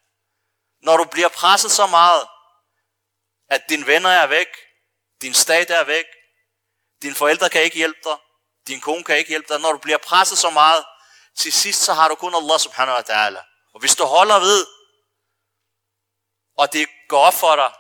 Når 0.83 0.97
du 0.97 1.05
bliver 1.05 1.29
presset 1.29 1.71
så 1.71 1.87
meget, 1.87 2.29
at 3.51 3.63
dine 3.69 3.87
venner 3.87 4.11
er 4.11 4.27
væk, 4.27 4.49
din 5.23 5.35
stat 5.35 5.71
er 5.71 5.85
væk, 5.85 6.05
dine 7.03 7.15
forældre 7.15 7.51
kan 7.51 7.63
ikke 7.63 7.77
hjælpe 7.77 8.01
dig, 8.05 8.17
din 8.67 8.81
kone 8.81 9.05
kan 9.05 9.19
ikke 9.19 9.29
hjælpe 9.29 9.55
dig, 9.55 9.61
når 9.61 9.73
du 9.73 9.79
bliver 9.79 9.99
presset 9.99 10.39
så 10.39 10.51
meget, 10.51 10.85
til 11.39 11.53
sidst 11.53 11.83
så 11.83 11.93
har 11.95 12.09
du 12.09 12.15
kun 12.15 12.35
Allah 12.35 12.59
subhanahu 12.59 12.97
wa 12.97 13.03
ta'ala. 13.03 13.71
Og 13.75 13.81
hvis 13.81 13.97
du 13.97 14.05
holder 14.05 14.39
ved, 14.39 14.67
og 16.57 16.73
det 16.73 16.89
går 17.09 17.21
op 17.21 17.35
for 17.35 17.57
dig, 17.57 17.73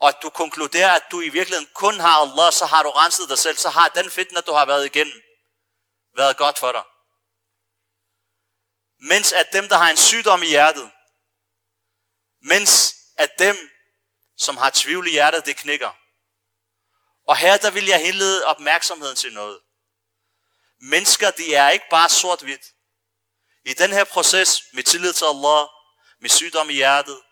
og 0.00 0.08
at 0.08 0.18
du 0.22 0.30
konkluderer, 0.30 0.92
at 0.92 1.02
du 1.10 1.20
i 1.20 1.28
virkeligheden 1.28 1.68
kun 1.74 2.00
har 2.00 2.20
Allah, 2.20 2.52
så 2.52 2.66
har 2.66 2.82
du 2.82 2.90
renset 2.90 3.28
dig 3.28 3.38
selv, 3.38 3.56
så 3.56 3.68
har 3.68 3.88
den 3.88 4.10
fitna, 4.10 4.40
du 4.40 4.52
har 4.52 4.64
været 4.64 4.86
igennem, 4.86 5.22
været 6.16 6.36
godt 6.36 6.58
for 6.58 6.72
dig. 6.72 6.84
Mens 9.00 9.32
at 9.32 9.52
dem, 9.52 9.68
der 9.68 9.76
har 9.76 9.90
en 9.90 9.96
sygdom 9.96 10.42
i 10.42 10.46
hjertet, 10.46 10.90
mens 12.40 12.94
at 13.16 13.38
dem, 13.38 13.70
som 14.36 14.56
har 14.56 14.70
tvivl 14.74 15.06
i 15.06 15.10
hjertet, 15.10 15.46
det 15.46 15.56
knækker. 15.56 15.90
Og 17.28 17.36
her 17.36 17.56
der 17.56 17.70
vil 17.70 17.86
jeg 17.86 18.00
henlede 18.00 18.44
opmærksomheden 18.44 19.16
til 19.16 19.32
noget. 19.32 19.60
Mennesker, 20.80 21.30
de 21.30 21.54
er 21.54 21.70
ikke 21.70 21.86
bare 21.90 22.08
sort-hvidt. 22.08 22.66
I 23.64 23.74
den 23.74 23.92
her 23.92 24.04
proces 24.04 24.62
med 24.72 24.82
tillid 24.82 25.12
til 25.12 25.24
Allah, 25.24 25.68
med 26.20 26.30
sygdom 26.30 26.70
i 26.70 26.72
hjertet, 26.72 27.22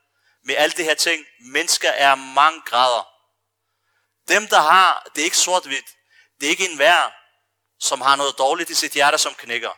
med 0.46 0.54
alt 0.56 0.76
det 0.76 0.84
her 0.84 0.94
ting, 0.94 1.26
mennesker 1.40 1.90
er 1.90 2.14
mange 2.14 2.62
grader. 2.66 3.08
Dem, 4.28 4.48
der 4.48 4.60
har, 4.60 5.10
det 5.14 5.20
er 5.20 5.24
ikke 5.24 5.36
sort-hvidt. 5.36 5.86
Det 6.40 6.46
er 6.46 6.50
ikke 6.50 6.68
en 6.68 6.78
vær, 6.78 7.14
som 7.80 8.00
har 8.00 8.16
noget 8.16 8.38
dårligt 8.38 8.70
i 8.70 8.74
sit 8.74 8.92
hjerte, 8.92 9.18
som 9.18 9.34
knækker. 9.34 9.70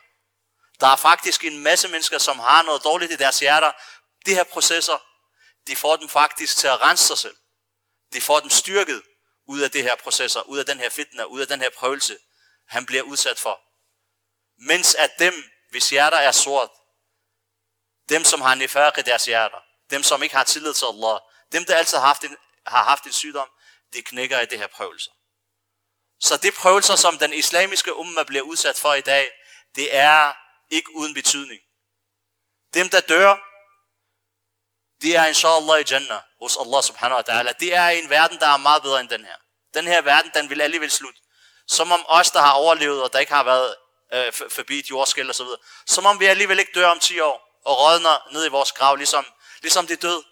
Der 0.80 0.86
er 0.86 0.96
faktisk 0.96 1.44
en 1.44 1.58
masse 1.58 1.88
mennesker, 1.88 2.18
som 2.18 2.38
har 2.38 2.62
noget 2.62 2.84
dårligt 2.84 3.12
i 3.12 3.16
deres 3.16 3.38
hjerter. 3.38 3.72
De 4.26 4.34
her 4.34 4.44
processer, 4.44 4.98
de 5.66 5.76
får 5.76 5.96
dem 5.96 6.08
faktisk 6.08 6.56
til 6.56 6.66
at 6.66 6.80
rense 6.80 7.04
sig 7.04 7.18
selv. 7.18 7.36
De 8.12 8.20
får 8.20 8.40
dem 8.40 8.50
styrket 8.50 9.02
ud 9.46 9.60
af 9.60 9.70
det 9.70 9.82
her 9.82 9.96
processer, 9.96 10.40
ud 10.42 10.58
af 10.58 10.66
den 10.66 10.78
her 10.78 10.90
fitna, 10.90 11.24
ud 11.24 11.40
af 11.40 11.46
den 11.46 11.60
her 11.60 11.70
prøvelse, 11.70 12.18
han 12.68 12.86
bliver 12.86 13.02
udsat 13.02 13.38
for. 13.38 13.60
Mens 14.66 14.94
at 14.94 15.10
dem, 15.18 15.34
hvis 15.70 15.90
hjerter 15.90 16.18
er 16.18 16.32
sort, 16.32 16.70
dem 18.08 18.24
som 18.24 18.40
har 18.40 18.54
nefaq 18.54 18.98
i 18.98 19.02
deres 19.02 19.24
hjerter, 19.24 19.67
dem 19.90 20.02
som 20.02 20.22
ikke 20.22 20.36
har 20.36 20.44
tillid 20.44 20.74
til 20.74 20.86
Allah, 20.86 21.18
dem 21.52 21.64
der 21.64 21.76
altid 21.76 21.98
har 21.98 22.06
haft 22.06 22.24
en, 22.24 22.36
har 22.66 22.84
haft 22.84 23.04
en 23.04 23.12
sygdom, 23.12 23.48
de 23.92 24.02
knækker 24.02 24.40
i 24.40 24.46
det 24.46 24.58
her 24.58 24.66
prøvelser. 24.66 25.10
Så 26.20 26.36
det 26.36 26.54
prøvelser, 26.54 26.96
som 26.96 27.18
den 27.18 27.32
islamiske 27.32 27.96
umma 27.96 28.22
bliver 28.22 28.42
udsat 28.42 28.76
for 28.76 28.94
i 28.94 29.00
dag, 29.00 29.30
det 29.74 29.96
er 29.96 30.32
ikke 30.70 30.94
uden 30.94 31.14
betydning. 31.14 31.60
Dem, 32.74 32.88
der 32.88 33.00
dør, 33.00 33.36
de 35.02 35.14
er 35.14 35.26
inshallah 35.26 35.80
i 35.80 35.84
Jannah 35.90 36.20
hos 36.40 36.56
Allah 36.56 36.82
subhanahu 36.82 37.16
wa 37.16 37.26
ta'ala. 37.28 37.52
Det 37.60 37.74
er 37.74 37.88
en 37.88 38.10
verden, 38.10 38.38
der 38.38 38.46
er 38.46 38.56
meget 38.56 38.82
bedre 38.82 39.00
end 39.00 39.08
den 39.08 39.24
her. 39.24 39.36
Den 39.74 39.86
her 39.86 40.02
verden, 40.02 40.30
den 40.34 40.50
vil 40.50 40.60
alligevel 40.60 40.90
slutte. 40.90 41.20
Som 41.66 41.92
om 41.92 42.04
os, 42.08 42.30
der 42.30 42.40
har 42.40 42.52
overlevet, 42.52 43.02
og 43.02 43.12
der 43.12 43.18
ikke 43.18 43.32
har 43.32 43.44
været 43.44 43.76
øh, 44.12 44.32
forbi 44.32 44.78
et 44.78 44.90
jordskæld 44.90 45.30
osv., 45.30 45.46
som 45.86 46.06
om 46.06 46.20
vi 46.20 46.24
alligevel 46.24 46.58
ikke 46.58 46.72
dør 46.74 46.88
om 46.88 46.98
10 46.98 47.20
år, 47.20 47.60
og 47.64 47.78
rådner 47.78 48.32
ned 48.32 48.46
i 48.46 48.48
vores 48.48 48.72
grav, 48.72 48.96
ligesom, 48.96 49.26
ligesom 49.62 49.86
de 49.86 49.96
død. 49.96 50.24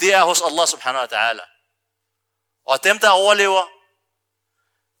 Det 0.00 0.14
er 0.14 0.22
hos 0.22 0.42
Allah 0.42 0.66
subhanahu 0.68 1.06
wa 1.06 1.10
ta'ala. 1.16 1.44
Og 2.66 2.84
dem, 2.84 2.98
der 2.98 3.08
overlever, 3.10 3.64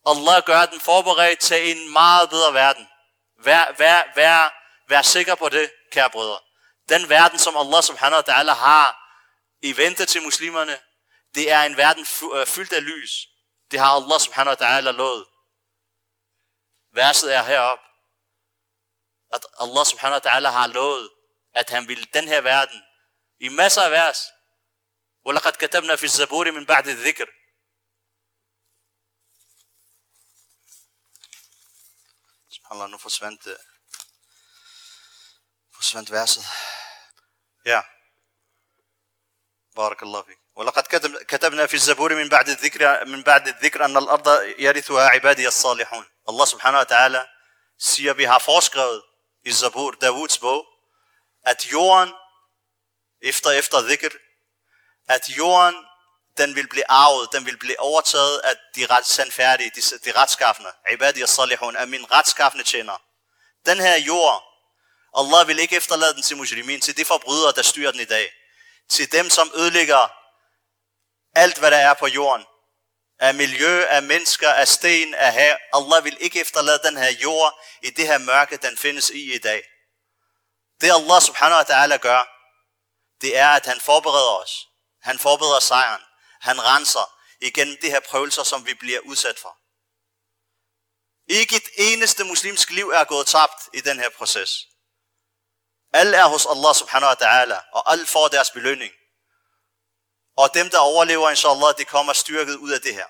Allah 0.06 0.42
gør 0.44 0.66
den 0.66 0.80
forberedt 0.80 1.38
til 1.38 1.70
en 1.70 1.92
meget 1.92 2.30
bedre 2.30 2.54
verden. 2.54 2.88
Vær, 3.44 3.74
vær, 3.78 4.12
vær, 4.14 4.54
vær 4.88 5.02
sikker 5.02 5.34
på 5.34 5.48
det, 5.48 5.72
kære 5.92 6.10
brødre. 6.10 6.40
Den 6.88 7.08
verden, 7.08 7.38
som 7.38 7.56
Allah 7.56 7.82
subhanahu 7.82 8.22
wa 8.26 8.34
ta'ala 8.34 8.52
har 8.52 8.86
i 9.62 9.76
vente 9.76 10.06
til 10.06 10.22
muslimerne, 10.22 10.78
det 11.34 11.50
er 11.50 11.62
en 11.62 11.76
verden 11.76 12.06
øh, 12.34 12.46
fyldt 12.46 12.72
af 12.72 12.84
lys. 12.84 13.28
Det 13.70 13.80
har 13.80 13.86
Allah 13.86 14.20
subhanahu 14.20 14.56
wa 14.60 14.66
ta'ala 14.66 14.90
lovet. 14.90 15.26
Verset 16.92 17.34
er 17.34 17.42
heroppe. 17.42 17.84
At 19.32 19.46
Allah 19.60 19.86
subhanahu 19.86 20.20
wa 20.24 20.30
ta'ala 20.30 20.48
har 20.48 20.66
lovet, 20.66 21.10
at 21.54 21.70
han 21.70 21.88
vil 21.88 22.14
den 22.14 22.28
her 22.28 22.40
verden, 22.40 22.82
i 23.40 23.48
masser 23.48 23.82
af 23.82 23.90
vers, 23.90 24.18
وَلَقَدْ 25.24 25.56
كَتَبْنَا 25.56 25.96
فِي 25.96 26.04
الزَّبُورِ 26.04 26.50
مِنْ 26.50 26.66
بَعْدِ 26.66 26.88
الذِّكْرِ 26.88 27.28
Subhanallah, 32.48 32.90
nu 32.90 32.98
forsvandt, 32.98 33.46
øh, 33.46 33.58
forsvandt 35.74 36.10
verset. 36.10 36.44
Ja. 37.64 37.82
بارك 39.76 40.02
الله 40.02 40.24
ولقد 40.54 40.82
كتبنا 41.28 41.66
في 41.66 41.74
الزبور 41.74 42.14
من 42.14 42.28
بعد 42.28 42.48
الذكر 42.48 43.04
من 43.04 43.22
بعد 43.22 43.48
الذكر 43.48 43.84
ان 43.84 43.96
الأرض 43.96 44.42
يرثها 44.58 45.08
عبادي 45.08 45.48
الصالحون 45.48 46.06
الله 46.28 46.44
سبحانه 46.44 46.78
وتعالى 46.78 47.28
siger 47.78 48.12
vi 48.12 48.24
har 48.24 48.38
foreskrevet 48.38 49.02
i 49.44 49.52
Zabur, 49.52 49.92
Davuds 49.92 50.38
bog, 50.38 50.66
at 51.44 51.72
jorden 51.72 52.14
efter 53.22 53.50
efter 53.50 53.80
dhikr, 53.80 54.08
at 55.08 55.28
jorden 55.28 55.76
den 56.36 56.54
vil 56.54 56.68
blive 56.68 56.90
arvet, 56.90 57.28
den 57.32 57.46
vil 57.46 57.56
blive 57.56 57.80
overtaget 57.80 58.38
af 58.38 58.54
de 58.74 58.86
ret 58.86 59.06
sandfærdige, 59.06 59.70
de, 59.74 59.80
de 60.04 60.18
retskaffende, 60.20 60.70
ibadi 60.92 61.26
salihun, 61.26 61.76
af 61.76 61.88
min 61.88 62.12
retskaffende 62.12 62.64
tjener. 62.64 63.02
Den 63.66 63.80
her 63.80 63.98
jord, 63.98 64.44
Allah 65.18 65.48
vil 65.48 65.58
ikke 65.58 65.76
efterlade 65.76 66.14
den 66.14 66.22
til 66.22 66.36
muslimin, 66.36 66.80
til 66.80 66.96
de 66.96 67.04
forbrydere, 67.04 67.52
der 67.52 67.62
styrer 67.62 67.90
den 67.90 68.00
i 68.00 68.04
dag. 68.04 68.32
Til 68.88 69.12
dem, 69.12 69.30
som 69.30 69.50
ødelægger 69.54 70.12
alt, 71.34 71.58
hvad 71.58 71.70
der 71.70 71.76
er 71.76 71.94
på 71.94 72.06
jorden. 72.06 72.46
Af 73.18 73.34
miljø, 73.34 73.84
af 73.84 74.02
mennesker, 74.02 74.52
af 74.52 74.68
sten, 74.68 75.14
af 75.14 75.32
hav. 75.32 75.56
Allah 75.72 76.04
vil 76.04 76.16
ikke 76.20 76.40
efterlade 76.40 76.80
den 76.84 76.96
her 76.96 77.10
jord 77.10 77.60
i 77.82 77.90
det 77.90 78.06
her 78.06 78.18
mørke, 78.18 78.56
den 78.56 78.76
findes 78.76 79.10
i 79.10 79.34
i 79.34 79.38
dag. 79.38 79.71
Det 80.82 80.90
Allah 80.90 81.20
subhanahu 81.22 81.58
wa 81.62 81.68
ta'ala 81.72 81.96
gør, 81.96 82.20
det 83.20 83.36
er, 83.36 83.48
at 83.48 83.66
han 83.66 83.80
forbereder 83.80 84.36
os. 84.42 84.68
Han 85.02 85.18
forbereder 85.18 85.60
sejren. 85.60 86.02
Han 86.40 86.64
renser 86.64 87.18
igennem 87.40 87.76
de 87.82 87.90
her 87.90 88.00
prøvelser, 88.00 88.42
som 88.42 88.66
vi 88.66 88.74
bliver 88.74 89.00
udsat 89.00 89.38
for. 89.38 89.58
Ikke 91.26 91.56
et 91.56 91.68
eneste 91.76 92.24
muslimsk 92.24 92.70
liv 92.70 92.88
er 92.88 93.04
gået 93.04 93.26
tabt 93.26 93.68
i 93.74 93.80
den 93.80 93.98
her 93.98 94.10
proces. 94.18 94.66
Alle 95.92 96.16
er 96.16 96.26
hos 96.26 96.46
Allah 96.46 96.74
subhanahu 96.74 97.10
wa 97.12 97.18
ta'ala, 97.24 97.58
og 97.72 97.92
alle 97.92 98.06
får 98.06 98.28
deres 98.28 98.50
belønning. 98.50 98.92
Og 100.36 100.54
dem, 100.54 100.70
der 100.70 100.78
overlever, 100.78 101.30
inshallah, 101.30 101.74
de 101.78 101.84
kommer 101.84 102.12
styrket 102.12 102.56
ud 102.56 102.70
af 102.70 102.80
det 102.80 102.94
her. 102.94 103.06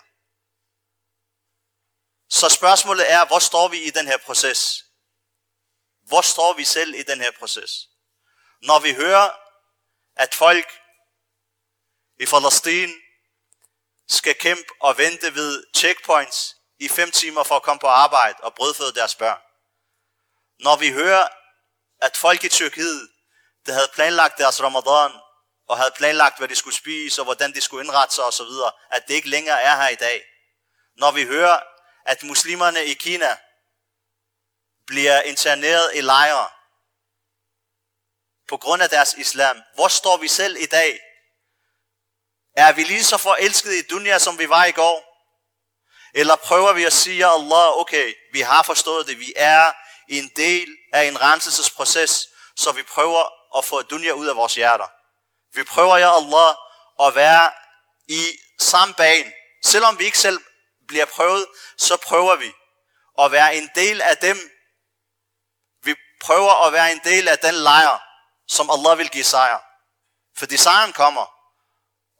Så 2.39 2.49
spørgsmålet 2.49 3.13
er, 3.13 3.25
hvor 3.27 3.39
står 3.39 3.69
vi 3.69 3.83
i 3.83 3.91
den 3.91 4.07
her 4.07 4.17
proces? 4.17 4.85
Hvor 6.13 6.21
står 6.21 6.53
vi 6.53 6.65
selv 6.65 6.95
i 6.95 7.03
den 7.03 7.21
her 7.21 7.31
proces? 7.39 7.89
Når 8.63 8.79
vi 8.79 8.93
hører, 8.95 9.31
at 10.17 10.35
folk 10.35 10.81
i 12.21 12.27
Palæstina 12.27 12.93
skal 14.09 14.35
kæmpe 14.35 14.73
og 14.81 14.99
vente 14.99 15.35
ved 15.35 15.65
checkpoints 15.77 16.57
i 16.79 16.89
fem 16.89 17.11
timer 17.11 17.43
for 17.43 17.57
at 17.57 17.63
komme 17.63 17.81
på 17.81 17.87
arbejde 17.87 18.39
og 18.43 18.55
brødføde 18.55 18.95
deres 18.95 19.15
børn. 19.15 19.41
Når 20.59 20.77
vi 20.77 20.91
hører, 20.91 21.29
at 22.03 22.17
folk 22.17 22.45
i 22.45 22.49
Tyrkiet, 22.49 23.09
der 23.67 23.73
havde 23.73 23.91
planlagt 23.95 24.39
deres 24.39 24.63
ramadan, 24.63 25.21
og 25.69 25.77
havde 25.77 25.95
planlagt, 25.97 26.39
hvad 26.39 26.49
de 26.49 26.57
skulle 26.57 26.77
spise, 26.77 27.21
og 27.21 27.25
hvordan 27.25 27.53
de 27.55 27.61
skulle 27.61 27.85
indrette 27.85 28.15
sig 28.15 28.25
osv., 28.25 28.53
at 28.91 29.09
det 29.09 29.15
ikke 29.15 29.29
længere 29.29 29.63
er 29.63 29.77
her 29.77 29.89
i 29.89 29.95
dag. 29.95 30.25
Når 30.97 31.11
vi 31.11 31.25
hører, 31.25 31.61
at 32.07 32.23
muslimerne 32.23 32.85
i 32.85 32.95
Kina 32.95 33.37
bliver 34.93 35.23
interneret 35.23 35.91
i 35.95 36.01
lejre 36.01 36.49
på 38.49 38.57
grund 38.57 38.83
af 38.83 38.91
deres 38.91 39.15
islam. 39.15 39.57
Hvor 39.75 39.89
står 39.89 40.17
vi 40.17 40.29
selv 40.29 40.57
i 40.57 40.67
dag? 40.67 41.01
Er 42.57 42.73
vi 42.73 42.85
lige 42.85 43.05
så 43.05 43.17
forelskede 43.17 43.79
i 43.79 43.83
dunya, 43.83 44.19
som 44.19 44.39
vi 44.39 44.49
var 44.49 44.65
i 44.65 44.73
går? 44.73 44.97
Eller 46.15 46.37
prøver 46.37 46.73
vi 46.73 46.85
at 46.85 46.93
sige, 46.93 47.27
Allah, 47.27 47.79
okay, 47.79 48.15
vi 48.33 48.41
har 48.41 48.63
forstået 48.63 49.07
det, 49.07 49.19
vi 49.19 49.33
er 49.37 49.73
en 50.09 50.31
del 50.37 50.77
af 50.93 51.05
en 51.05 51.21
renselsesproces, 51.21 52.29
så 52.57 52.73
vi 52.73 52.83
prøver 52.83 53.25
at 53.59 53.65
få 53.65 53.83
dunya 53.83 54.13
ud 54.13 54.27
af 54.27 54.37
vores 54.37 54.55
hjerter. 54.55 54.87
Vi 55.55 55.65
prøver, 55.65 55.97
ja 55.97 56.17
Allah, 56.17 56.55
at 57.01 57.15
være 57.15 57.53
i 58.09 58.23
samme 58.61 58.95
bane. 58.95 59.33
Selvom 59.65 59.99
vi 59.99 60.05
ikke 60.05 60.19
selv 60.19 60.41
bliver 60.89 61.05
prøvet, 61.05 61.47
så 61.79 61.97
prøver 61.97 62.37
vi 62.37 62.53
at 63.19 63.33
være 63.33 63.57
en 63.57 63.71
del 63.75 64.01
af 64.01 64.17
dem. 64.17 64.52
Prøver 66.23 66.67
at 66.67 66.73
være 66.73 66.93
en 66.93 67.01
del 67.05 67.29
af 67.29 67.39
den 67.39 67.55
lejr, 67.55 68.03
som 68.49 68.71
Allah 68.71 68.99
vil 68.99 69.11
give 69.11 69.25
sejr. 69.25 69.59
Fordi 70.37 70.57
sejren 70.57 70.93
kommer. 70.93 71.27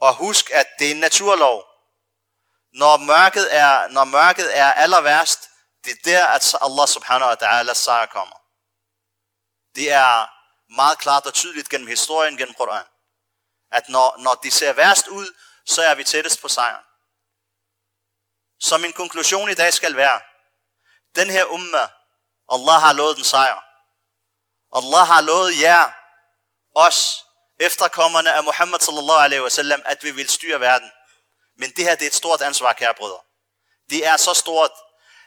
Og 0.01 0.15
husk, 0.15 0.51
at 0.51 0.67
det 0.79 0.87
er 0.87 0.91
en 0.91 1.01
naturlov. 1.01 1.65
Når 2.73 2.97
mørket 2.97 3.57
er, 3.57 3.89
når 3.89 4.05
mørket 4.05 4.59
er 4.59 4.73
aller 4.73 5.01
værst, 5.01 5.49
det 5.85 5.91
er 5.91 6.03
der, 6.05 6.27
at 6.27 6.55
Allah 6.61 6.89
subhanahu 6.89 7.29
wa 7.31 7.37
ta'ala 7.43 7.75
sejr 7.75 8.07
kommer. 8.07 8.37
Det 9.75 9.93
er 9.93 10.27
meget 10.75 10.99
klart 10.99 11.27
og 11.27 11.35
tydeligt 11.35 11.69
gennem 11.69 11.89
historien, 11.89 12.37
gennem 12.37 12.55
Koran. 12.55 12.87
At 13.73 13.89
når, 13.89 14.17
når 14.19 14.35
de 14.35 14.51
ser 14.51 14.73
værst 14.73 15.07
ud, 15.07 15.27
så 15.67 15.83
er 15.83 15.95
vi 15.95 16.05
tættest 16.05 16.41
på 16.41 16.49
sejren. 16.49 16.85
Så 18.61 18.79
min 18.79 18.93
konklusion 18.93 19.51
i 19.51 19.55
dag 19.55 19.73
skal 19.73 19.97
være, 19.97 20.21
den 21.15 21.31
her 21.31 21.45
umma, 21.45 21.89
Allah 22.49 22.81
har 22.81 22.93
lovet 22.93 23.17
den 23.17 23.25
sejr. 23.25 23.72
Allah 24.77 25.07
har 25.07 25.21
lovet 25.21 25.61
jer, 25.61 25.91
os, 26.75 27.25
efterkommerne 27.61 28.33
af 28.33 28.45
Muhammad 28.45 28.81
sallallahu 28.81 29.19
alaihi 29.19 29.43
wasallam, 29.43 29.83
at 29.85 30.05
vi 30.05 30.11
vil 30.11 30.29
styre 30.29 30.61
verden. 30.61 30.91
Men 31.59 31.71
det 31.71 31.85
her 31.85 31.95
det 31.95 32.03
er 32.03 32.07
et 32.07 32.15
stort 32.15 32.41
ansvar, 32.41 32.73
kære 32.73 32.95
brødre. 32.95 33.21
Det 33.91 34.07
er 34.07 34.17
så 34.17 34.35
stort, 34.35 34.71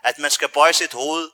at 0.04 0.20
man 0.20 0.32
skal 0.32 0.50
bøje 0.50 0.74
sit 0.74 0.94
hoved 0.94 1.30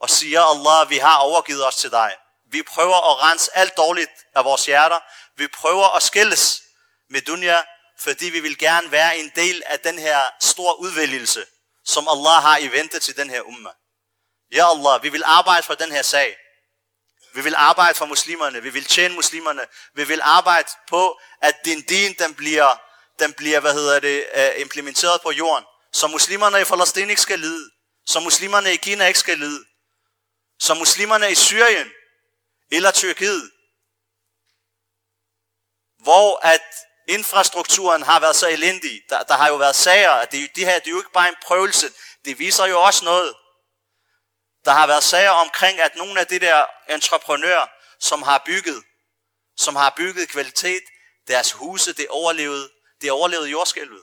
og 0.00 0.10
sige, 0.10 0.38
Allah, 0.40 0.90
vi 0.90 0.98
har 0.98 1.18
overgivet 1.18 1.66
os 1.66 1.76
til 1.76 1.90
dig. 1.90 2.16
Vi 2.50 2.62
prøver 2.62 3.10
at 3.10 3.30
rense 3.30 3.56
alt 3.56 3.76
dårligt 3.76 4.10
af 4.34 4.44
vores 4.44 4.66
hjerter. 4.66 5.00
Vi 5.36 5.48
prøver 5.48 5.96
at 5.96 6.02
skilles 6.02 6.62
med 7.10 7.20
dunya, 7.20 7.58
fordi 7.98 8.26
vi 8.30 8.40
vil 8.40 8.58
gerne 8.58 8.90
være 8.90 9.18
en 9.18 9.32
del 9.36 9.62
af 9.66 9.80
den 9.80 9.98
her 9.98 10.20
store 10.40 10.80
udvælgelse, 10.80 11.46
som 11.84 12.08
Allah 12.08 12.42
har 12.42 12.58
i 12.58 12.68
vente 12.68 12.98
til 12.98 13.16
den 13.16 13.30
her 13.30 13.40
umma. 13.40 13.70
Ja 14.52 14.70
Allah, 14.70 15.02
vi 15.02 15.08
vil 15.08 15.22
arbejde 15.24 15.62
for 15.62 15.74
den 15.74 15.92
her 15.92 16.02
sag. 16.02 16.36
Vi 17.36 17.42
vil 17.42 17.54
arbejde 17.56 17.94
for 17.94 18.06
muslimerne. 18.06 18.62
Vi 18.62 18.70
vil 18.70 18.84
tjene 18.84 19.14
muslimerne. 19.14 19.62
Vi 19.94 20.04
vil 20.04 20.20
arbejde 20.22 20.68
på, 20.88 21.20
at 21.42 21.54
din 21.64 21.82
din, 21.82 22.14
den 22.18 22.34
bliver, 22.34 22.80
den 23.18 23.32
bliver 23.32 23.60
hvad 23.60 23.72
hedder 23.72 24.00
det, 24.00 24.26
øh, 24.34 24.60
implementeret 24.60 25.20
på 25.20 25.30
jorden. 25.30 25.64
Så 25.92 26.06
muslimerne 26.06 26.60
i 26.60 26.64
Palæstina 26.64 27.10
ikke 27.10 27.22
skal 27.22 27.38
lide. 27.38 27.70
Så 28.06 28.20
muslimerne 28.20 28.72
i 28.72 28.76
Kina 28.76 29.06
ikke 29.06 29.18
skal 29.18 29.38
lide. 29.38 29.64
Så 30.60 30.74
muslimerne 30.74 31.30
i 31.30 31.34
Syrien 31.34 31.90
eller 32.72 32.90
Tyrkiet, 32.90 33.50
hvor 36.02 36.46
at 36.46 36.62
infrastrukturen 37.08 38.02
har 38.02 38.20
været 38.20 38.36
så 38.36 38.48
elendig. 38.48 39.02
Der, 39.10 39.22
der 39.22 39.34
har 39.34 39.48
jo 39.48 39.56
været 39.56 39.76
sager, 39.76 40.10
at 40.10 40.32
det, 40.32 40.56
de 40.56 40.64
her 40.64 40.78
det 40.78 40.86
er 40.86 40.90
jo 40.90 40.98
ikke 40.98 41.12
bare 41.12 41.28
en 41.28 41.36
prøvelse. 41.42 41.86
Det 42.24 42.38
viser 42.38 42.66
jo 42.66 42.80
også 42.80 43.04
noget. 43.04 43.34
Der 44.66 44.72
har 44.72 44.86
været 44.86 45.04
sager 45.04 45.30
omkring, 45.30 45.80
at 45.80 45.96
nogle 45.96 46.20
af 46.20 46.26
de 46.26 46.38
der 46.38 46.66
entreprenører, 46.88 47.66
som 48.00 48.22
har 48.22 48.42
bygget, 48.46 48.84
som 49.56 49.76
har 49.76 49.94
bygget 49.96 50.28
kvalitet, 50.28 50.82
deres 51.28 51.52
huse, 51.52 51.92
det 51.92 52.08
overlevede, 52.08 52.70
det 53.00 53.10
overlevede 53.10 53.50
jordskælvet. 53.50 54.02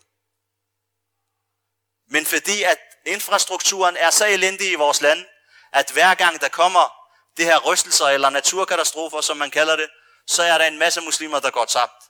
Men 2.08 2.26
fordi 2.26 2.64
at 2.64 2.78
infrastrukturen 3.06 3.98
er 3.98 4.10
så 4.10 4.26
elendig 4.26 4.72
i 4.72 4.76
vores 4.76 5.02
land, 5.02 5.26
at 5.74 5.92
hver 5.92 6.16
gang 6.16 6.42
der 6.42 6.50
kommer 6.50 6.94
det 7.38 7.46
her 7.46 7.60
rystelser 7.60 8.06
eller 8.06 8.30
naturkatastrofer, 8.30 9.22
som 9.22 9.38
man 9.38 9.52
kalder 9.52 9.76
det, 9.76 9.90
så 10.28 10.44
er 10.44 10.58
der 10.58 10.66
en 10.66 10.80
masse 10.80 11.02
muslimer, 11.02 11.40
der 11.40 11.52
går 11.52 11.66
tabt. 11.66 12.04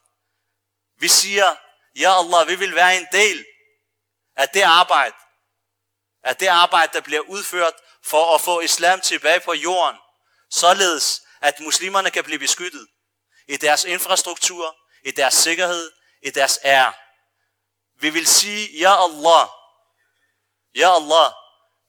Vi 1.00 1.08
siger, 1.08 1.56
ja 1.96 2.20
Allah, 2.20 2.48
vi 2.48 2.56
vil 2.56 2.76
være 2.76 2.98
en 2.98 3.08
del 3.12 3.46
af 4.36 4.50
det 4.50 4.62
arbejde, 4.62 5.16
af 6.24 6.36
det 6.36 6.48
arbejde, 6.48 6.94
der 6.94 7.02
bliver 7.02 7.22
udført 7.22 7.74
for 8.06 8.36
at 8.36 8.42
få 8.42 8.60
islam 8.60 9.02
tilbage 9.02 9.39
på 9.39 9.54
jorden, 9.54 10.00
således 10.50 11.22
at 11.42 11.60
muslimerne 11.60 12.12
kan 12.12 12.24
blive 12.24 12.39
beskyttet 12.39 12.88
i 13.48 13.58
deres 13.58 13.84
infrastruktur, 13.84 14.78
i 15.04 15.12
deres 15.12 15.34
sikkerhed, 15.34 15.92
i 16.22 16.30
deres 16.30 16.60
ære. 16.63 16.94
Vi 18.00 18.10
vil 18.10 18.28
sige, 18.28 18.80
ja 18.80 19.04
Allah, 19.04 19.48
ja 20.76 20.96
Allah, 20.96 21.32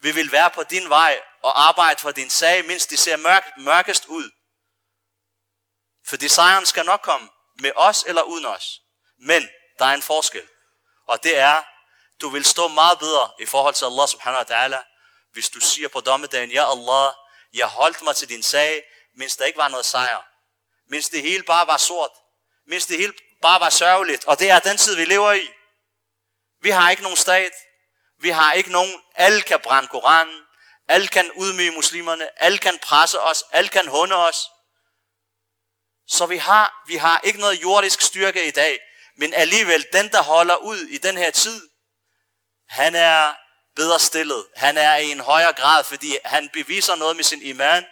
vi 0.00 0.10
vil 0.10 0.32
være 0.32 0.50
på 0.50 0.62
din 0.62 0.88
vej 0.88 1.20
og 1.42 1.68
arbejde 1.68 2.00
for 2.00 2.10
din 2.10 2.30
sag, 2.30 2.64
mens 2.64 2.86
de 2.86 2.96
ser 2.96 3.16
mørk, 3.16 3.44
mørkest 3.56 4.06
ud. 4.06 4.30
For 6.06 6.28
sejren 6.28 6.66
skal 6.66 6.84
nok 6.84 7.00
komme 7.00 7.28
med 7.60 7.72
os 7.76 8.04
eller 8.06 8.22
uden 8.22 8.46
os. 8.46 8.80
Men 9.18 9.48
der 9.78 9.84
er 9.84 9.94
en 9.94 10.02
forskel. 10.02 10.48
Og 11.06 11.22
det 11.22 11.38
er, 11.38 11.62
du 12.20 12.28
vil 12.28 12.44
stå 12.44 12.68
meget 12.68 12.98
bedre 12.98 13.30
i 13.40 13.46
forhold 13.46 13.74
til 13.74 13.84
Allah 13.84 14.08
subhanahu 14.08 14.44
wa 14.48 14.66
ta'ala, 14.66 14.93
hvis 15.34 15.50
du 15.50 15.60
siger 15.60 15.88
på 15.88 16.00
dommedagen, 16.00 16.50
Ja 16.50 16.70
Allah, 16.72 17.12
jeg 17.54 17.66
holdt 17.66 18.02
mig 18.02 18.16
til 18.16 18.28
din 18.28 18.42
sag, 18.42 18.82
mens 19.14 19.36
der 19.36 19.44
ikke 19.44 19.58
var 19.58 19.68
noget 19.68 19.86
sejr. 19.86 20.26
Mens 20.88 21.08
det 21.08 21.22
hele 21.22 21.42
bare 21.42 21.66
var 21.66 21.76
sort. 21.76 22.10
Mens 22.66 22.86
det 22.86 22.98
hele 22.98 23.12
bare 23.42 23.60
var 23.60 23.70
sørgeligt. 23.70 24.24
Og 24.24 24.38
det 24.38 24.50
er 24.50 24.58
den 24.58 24.76
tid, 24.76 24.96
vi 24.96 25.04
lever 25.04 25.32
i. 25.32 25.48
Vi 26.60 26.70
har 26.70 26.90
ikke 26.90 27.02
nogen 27.02 27.16
stat. 27.16 27.52
Vi 28.18 28.30
har 28.30 28.52
ikke 28.52 28.72
nogen. 28.72 29.02
Alle 29.14 29.42
kan 29.42 29.60
brænde 29.60 29.88
Koranen. 29.88 30.40
Alle 30.88 31.08
kan 31.08 31.32
udmyge 31.32 31.70
muslimerne. 31.70 32.42
Alle 32.42 32.58
kan 32.58 32.78
presse 32.78 33.20
os. 33.20 33.44
Alle 33.52 33.68
kan 33.68 33.88
hunde 33.88 34.16
os. 34.16 34.46
Så 36.06 36.26
vi 36.26 36.36
har, 36.36 36.82
vi 36.86 36.96
har 36.96 37.20
ikke 37.24 37.40
noget 37.40 37.62
jordisk 37.62 38.00
styrke 38.00 38.46
i 38.46 38.50
dag. 38.50 38.80
Men 39.16 39.34
alligevel, 39.34 39.86
den 39.92 40.08
der 40.12 40.22
holder 40.22 40.56
ud 40.56 40.78
i 40.78 40.98
den 40.98 41.16
her 41.16 41.30
tid, 41.30 41.68
han 42.68 42.94
er 42.94 43.34
bedre 43.76 43.98
stillet. 44.00 44.46
Han 44.56 44.78
er 44.78 44.96
i 44.96 45.10
en 45.10 45.20
højere 45.20 45.52
grad, 45.52 45.84
fordi 45.84 46.18
han 46.24 46.50
beviser 46.52 46.94
noget 46.94 47.16
med 47.16 47.24
sin 47.24 47.42
iman 47.42 47.86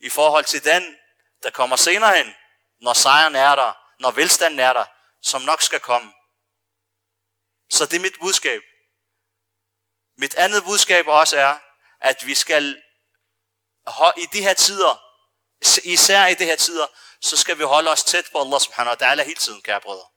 i 0.00 0.08
forhold 0.08 0.44
til 0.44 0.64
den, 0.64 0.96
der 1.42 1.50
kommer 1.50 1.76
senere 1.76 2.16
hen, 2.16 2.34
når 2.80 2.92
sejren 2.92 3.34
er 3.34 3.54
der, 3.54 3.72
når 3.98 4.10
velstanden 4.10 4.60
er 4.60 4.72
der, 4.72 4.84
som 5.22 5.42
nok 5.42 5.62
skal 5.62 5.80
komme. 5.80 6.12
Så 7.70 7.86
det 7.86 7.96
er 7.96 8.00
mit 8.00 8.16
budskab. 8.20 8.62
Mit 10.18 10.34
andet 10.34 10.64
budskab 10.64 11.06
også 11.06 11.36
er, 11.38 11.58
at 12.00 12.26
vi 12.26 12.34
skal 12.34 12.82
i 14.16 14.26
de 14.32 14.42
her 14.42 14.54
tider, 14.54 15.02
især 15.84 16.26
i 16.26 16.34
de 16.34 16.44
her 16.44 16.56
tider, 16.56 16.86
så 17.20 17.36
skal 17.36 17.58
vi 17.58 17.64
holde 17.64 17.90
os 17.90 18.04
tæt 18.04 18.24
på 18.32 18.40
Allah 18.40 18.60
subhanahu 18.60 18.96
wa 19.00 19.06
ta'ala 19.06 19.22
hele 19.22 19.40
tiden, 19.40 19.62
kære 19.62 19.80
brødre. 19.80 20.08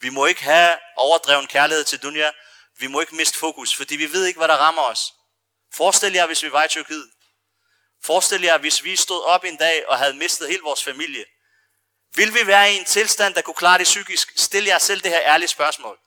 Vi 0.00 0.08
må 0.08 0.26
ikke 0.26 0.42
have 0.42 0.78
overdreven 0.96 1.46
kærlighed 1.46 1.84
til 1.84 2.02
dunya. 2.02 2.32
Vi 2.78 2.86
må 2.86 3.00
ikke 3.00 3.16
miste 3.16 3.38
fokus, 3.38 3.76
fordi 3.76 3.96
vi 3.96 4.12
ved 4.12 4.24
ikke, 4.24 4.38
hvad 4.38 4.48
der 4.48 4.56
rammer 4.56 4.82
os. 4.82 5.12
Forestil 5.74 6.12
jer, 6.12 6.26
hvis 6.26 6.42
vi 6.42 6.52
var 6.52 6.64
i 6.64 6.68
Tyrkiet. 6.68 7.10
Forestil 8.04 8.42
jer, 8.42 8.58
hvis 8.58 8.84
vi 8.84 8.96
stod 8.96 9.24
op 9.24 9.44
en 9.44 9.56
dag 9.56 9.88
og 9.88 9.98
havde 9.98 10.14
mistet 10.14 10.48
hele 10.48 10.62
vores 10.62 10.84
familie. 10.84 11.24
Vil 12.14 12.34
vi 12.34 12.46
være 12.46 12.72
i 12.72 12.76
en 12.76 12.84
tilstand, 12.84 13.34
der 13.34 13.42
kunne 13.42 13.54
klare 13.54 13.78
det 13.78 13.84
psykisk? 13.84 14.32
Stil 14.36 14.64
jer 14.64 14.78
selv 14.78 15.00
det 15.00 15.10
her 15.10 15.20
ærlige 15.20 15.48
spørgsmål. 15.48 15.98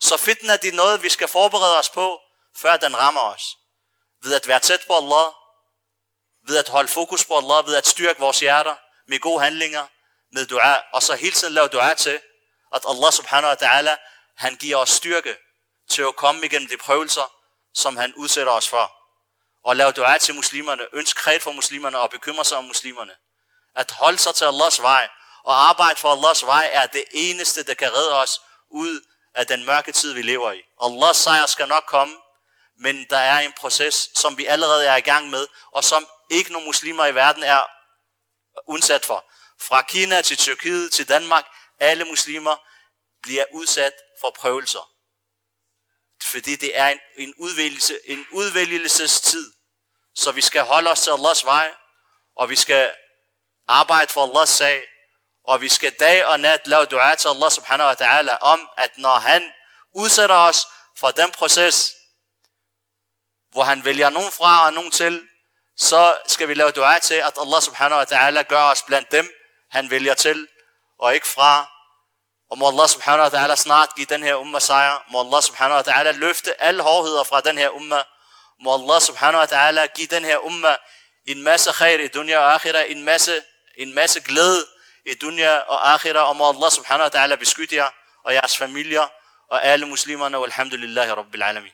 Så 0.00 0.16
fitna 0.16 0.56
det 0.56 0.68
er 0.68 0.76
noget, 0.76 1.02
vi 1.02 1.08
skal 1.08 1.28
forberede 1.28 1.78
os 1.78 1.90
på, 1.90 2.20
før 2.56 2.76
den 2.76 2.96
rammer 2.96 3.20
os. 3.20 3.56
Ved 4.22 4.34
at 4.34 4.48
være 4.48 4.60
tæt 4.60 4.80
på 4.86 4.96
Allah, 4.96 5.32
ved 6.46 6.56
at 6.58 6.68
holde 6.68 6.88
fokus 6.88 7.24
på 7.24 7.36
Allah, 7.36 7.66
ved 7.66 7.76
at 7.76 7.86
styrke 7.86 8.20
vores 8.20 8.40
hjerter 8.40 8.76
med 9.08 9.20
gode 9.20 9.40
handlinger, 9.40 9.86
med 10.32 10.46
dua, 10.46 10.82
og 10.92 11.02
så 11.02 11.14
hele 11.14 11.32
tiden 11.32 11.54
lave 11.54 11.68
dua 11.68 11.94
til, 11.94 12.20
at 12.74 12.84
Allah 12.88 13.12
subhanahu 13.12 13.50
wa 13.50 13.66
ta'ala, 13.66 13.96
han 14.36 14.56
giver 14.56 14.76
os 14.76 14.90
styrke 14.90 15.36
til 15.90 16.02
at 16.02 16.16
komme 16.16 16.46
igennem 16.46 16.68
de 16.68 16.76
prøvelser, 16.76 17.32
som 17.74 17.96
han 17.96 18.14
udsætter 18.14 18.52
os 18.52 18.68
for. 18.68 18.92
Og 19.64 19.76
lav 19.76 19.92
dua 19.92 20.18
til 20.18 20.34
muslimerne, 20.34 20.86
ønsk 20.92 21.16
kred 21.16 21.40
for 21.40 21.52
muslimerne 21.52 21.98
og 21.98 22.10
bekymre 22.10 22.44
sig 22.44 22.58
om 22.58 22.64
muslimerne. 22.64 23.12
At 23.76 23.90
holde 23.90 24.18
sig 24.18 24.34
til 24.34 24.44
Allahs 24.44 24.82
vej 24.82 25.08
og 25.44 25.68
arbejde 25.68 25.96
for 25.96 26.08
Allahs 26.12 26.46
vej 26.46 26.70
er 26.72 26.86
det 26.86 27.04
eneste, 27.12 27.62
der 27.62 27.74
kan 27.74 27.92
redde 27.92 28.22
os 28.22 28.40
ud 28.70 29.00
af 29.34 29.46
den 29.46 29.66
mørke 29.66 29.92
tid, 29.92 30.12
vi 30.12 30.22
lever 30.22 30.52
i. 30.52 30.62
Allahs 30.82 31.16
sejr 31.16 31.46
skal 31.46 31.68
nok 31.68 31.84
komme, 31.86 32.16
men 32.78 33.06
der 33.10 33.16
er 33.16 33.38
en 33.38 33.52
proces, 33.52 34.10
som 34.14 34.38
vi 34.38 34.46
allerede 34.46 34.86
er 34.86 34.96
i 34.96 35.00
gang 35.00 35.30
med, 35.30 35.46
og 35.72 35.84
som 35.84 36.06
ikke 36.30 36.52
nogen 36.52 36.66
muslimer 36.66 37.06
i 37.06 37.14
verden 37.14 37.42
er 37.42 37.62
udsat 38.68 39.04
for. 39.04 39.24
Fra 39.60 39.82
Kina 39.82 40.22
til 40.22 40.36
Tyrkiet 40.36 40.92
til 40.92 41.08
Danmark, 41.08 41.44
alle 41.78 42.04
muslimer 42.04 42.56
bliver 43.22 43.44
udsat 43.52 43.92
for 44.20 44.30
prøvelser. 44.36 44.90
Fordi 46.30 46.56
det 46.56 46.78
er 46.78 46.88
en, 46.88 47.00
en, 47.16 47.34
udvælgelse, 47.38 47.98
en 48.04 48.26
udvælgelsestid. 48.30 49.52
Så 50.14 50.32
vi 50.32 50.40
skal 50.40 50.62
holde 50.62 50.90
os 50.90 51.00
til 51.00 51.10
Allahs 51.10 51.44
vej, 51.44 51.74
og 52.36 52.50
vi 52.50 52.56
skal 52.56 52.92
arbejde 53.68 54.12
for 54.12 54.26
Allahs 54.26 54.48
sag, 54.48 54.82
og 55.44 55.60
vi 55.60 55.68
skal 55.68 55.92
dag 56.00 56.26
og 56.26 56.40
nat 56.40 56.66
lave 56.66 56.84
dua 56.84 57.14
til 57.14 57.28
Allah 57.28 57.50
subhanahu 57.50 57.88
wa 57.88 57.94
ta'ala 57.94 58.36
om, 58.40 58.68
at 58.76 58.98
når 58.98 59.14
han 59.14 59.52
udsætter 59.94 60.36
os 60.36 60.66
for 60.96 61.10
den 61.10 61.30
proces, 61.30 61.92
hvor 63.50 63.62
han 63.62 63.84
vælger 63.84 64.10
nogen 64.10 64.32
fra 64.32 64.66
og 64.66 64.72
nogen 64.72 64.90
til, 64.90 65.28
så 65.76 66.18
skal 66.26 66.48
vi 66.48 66.54
lave 66.54 66.70
dua 66.70 66.98
til, 66.98 67.14
at 67.14 67.38
Allah 67.40 67.62
subhanahu 67.62 67.98
wa 67.98 68.04
ta'ala 68.04 68.42
gør 68.42 68.62
os 68.62 68.82
blandt 68.82 69.12
dem, 69.12 69.30
han 69.70 69.90
vælger 69.90 70.14
til, 70.14 70.48
og 70.98 71.14
ikke 71.14 71.26
fra. 71.26 71.79
Og 72.50 72.58
må 72.58 72.68
Allah 72.68 72.88
subhanahu 72.88 73.22
wa 73.22 73.38
ta'ala 73.38 73.56
snart 73.56 73.94
give 73.96 74.06
den 74.10 74.22
her 74.22 74.34
umma 74.34 74.58
sejr. 74.60 75.04
Må 75.10 75.20
Allah 75.20 75.42
subhanahu 75.42 75.76
wa 75.76 75.92
ta'ala 75.92 76.10
løfte 76.12 76.62
alle 76.62 76.82
hårdheder 76.82 77.24
fra 77.24 77.40
den 77.40 77.58
her 77.58 77.70
umma. 77.70 78.02
Må 78.60 78.74
Allah 78.74 79.00
subhanahu 79.00 79.40
wa 79.40 79.46
ta'ala 79.46 79.86
give 79.86 80.06
den 80.06 80.24
her 80.24 80.38
umma 80.38 80.76
en 81.26 81.42
masse 81.42 81.72
khair 81.72 81.98
i 81.98 82.08
dunya 82.08 82.38
og 82.38 82.54
akhira, 82.54 82.82
en 82.90 83.04
masse, 83.04 83.42
en 83.78 83.94
masse 83.94 84.20
glæde 84.20 84.66
i 85.06 85.14
dunya 85.14 85.58
og 85.58 85.94
akhira. 85.94 86.20
Og 86.28 86.36
må 86.36 86.48
Allah 86.48 86.70
subhanahu 86.70 87.10
wa 87.12 87.20
ta'ala 87.20 87.34
beskytte 87.34 87.76
jer 87.76 87.90
og 88.24 88.34
jeres 88.34 88.56
familier 88.56 89.06
og 89.50 89.64
alle 89.64 89.86
muslimerne. 89.86 90.40
Walhamdulillahi 90.40 91.12
rabbil 91.12 91.42
alamin. 91.42 91.72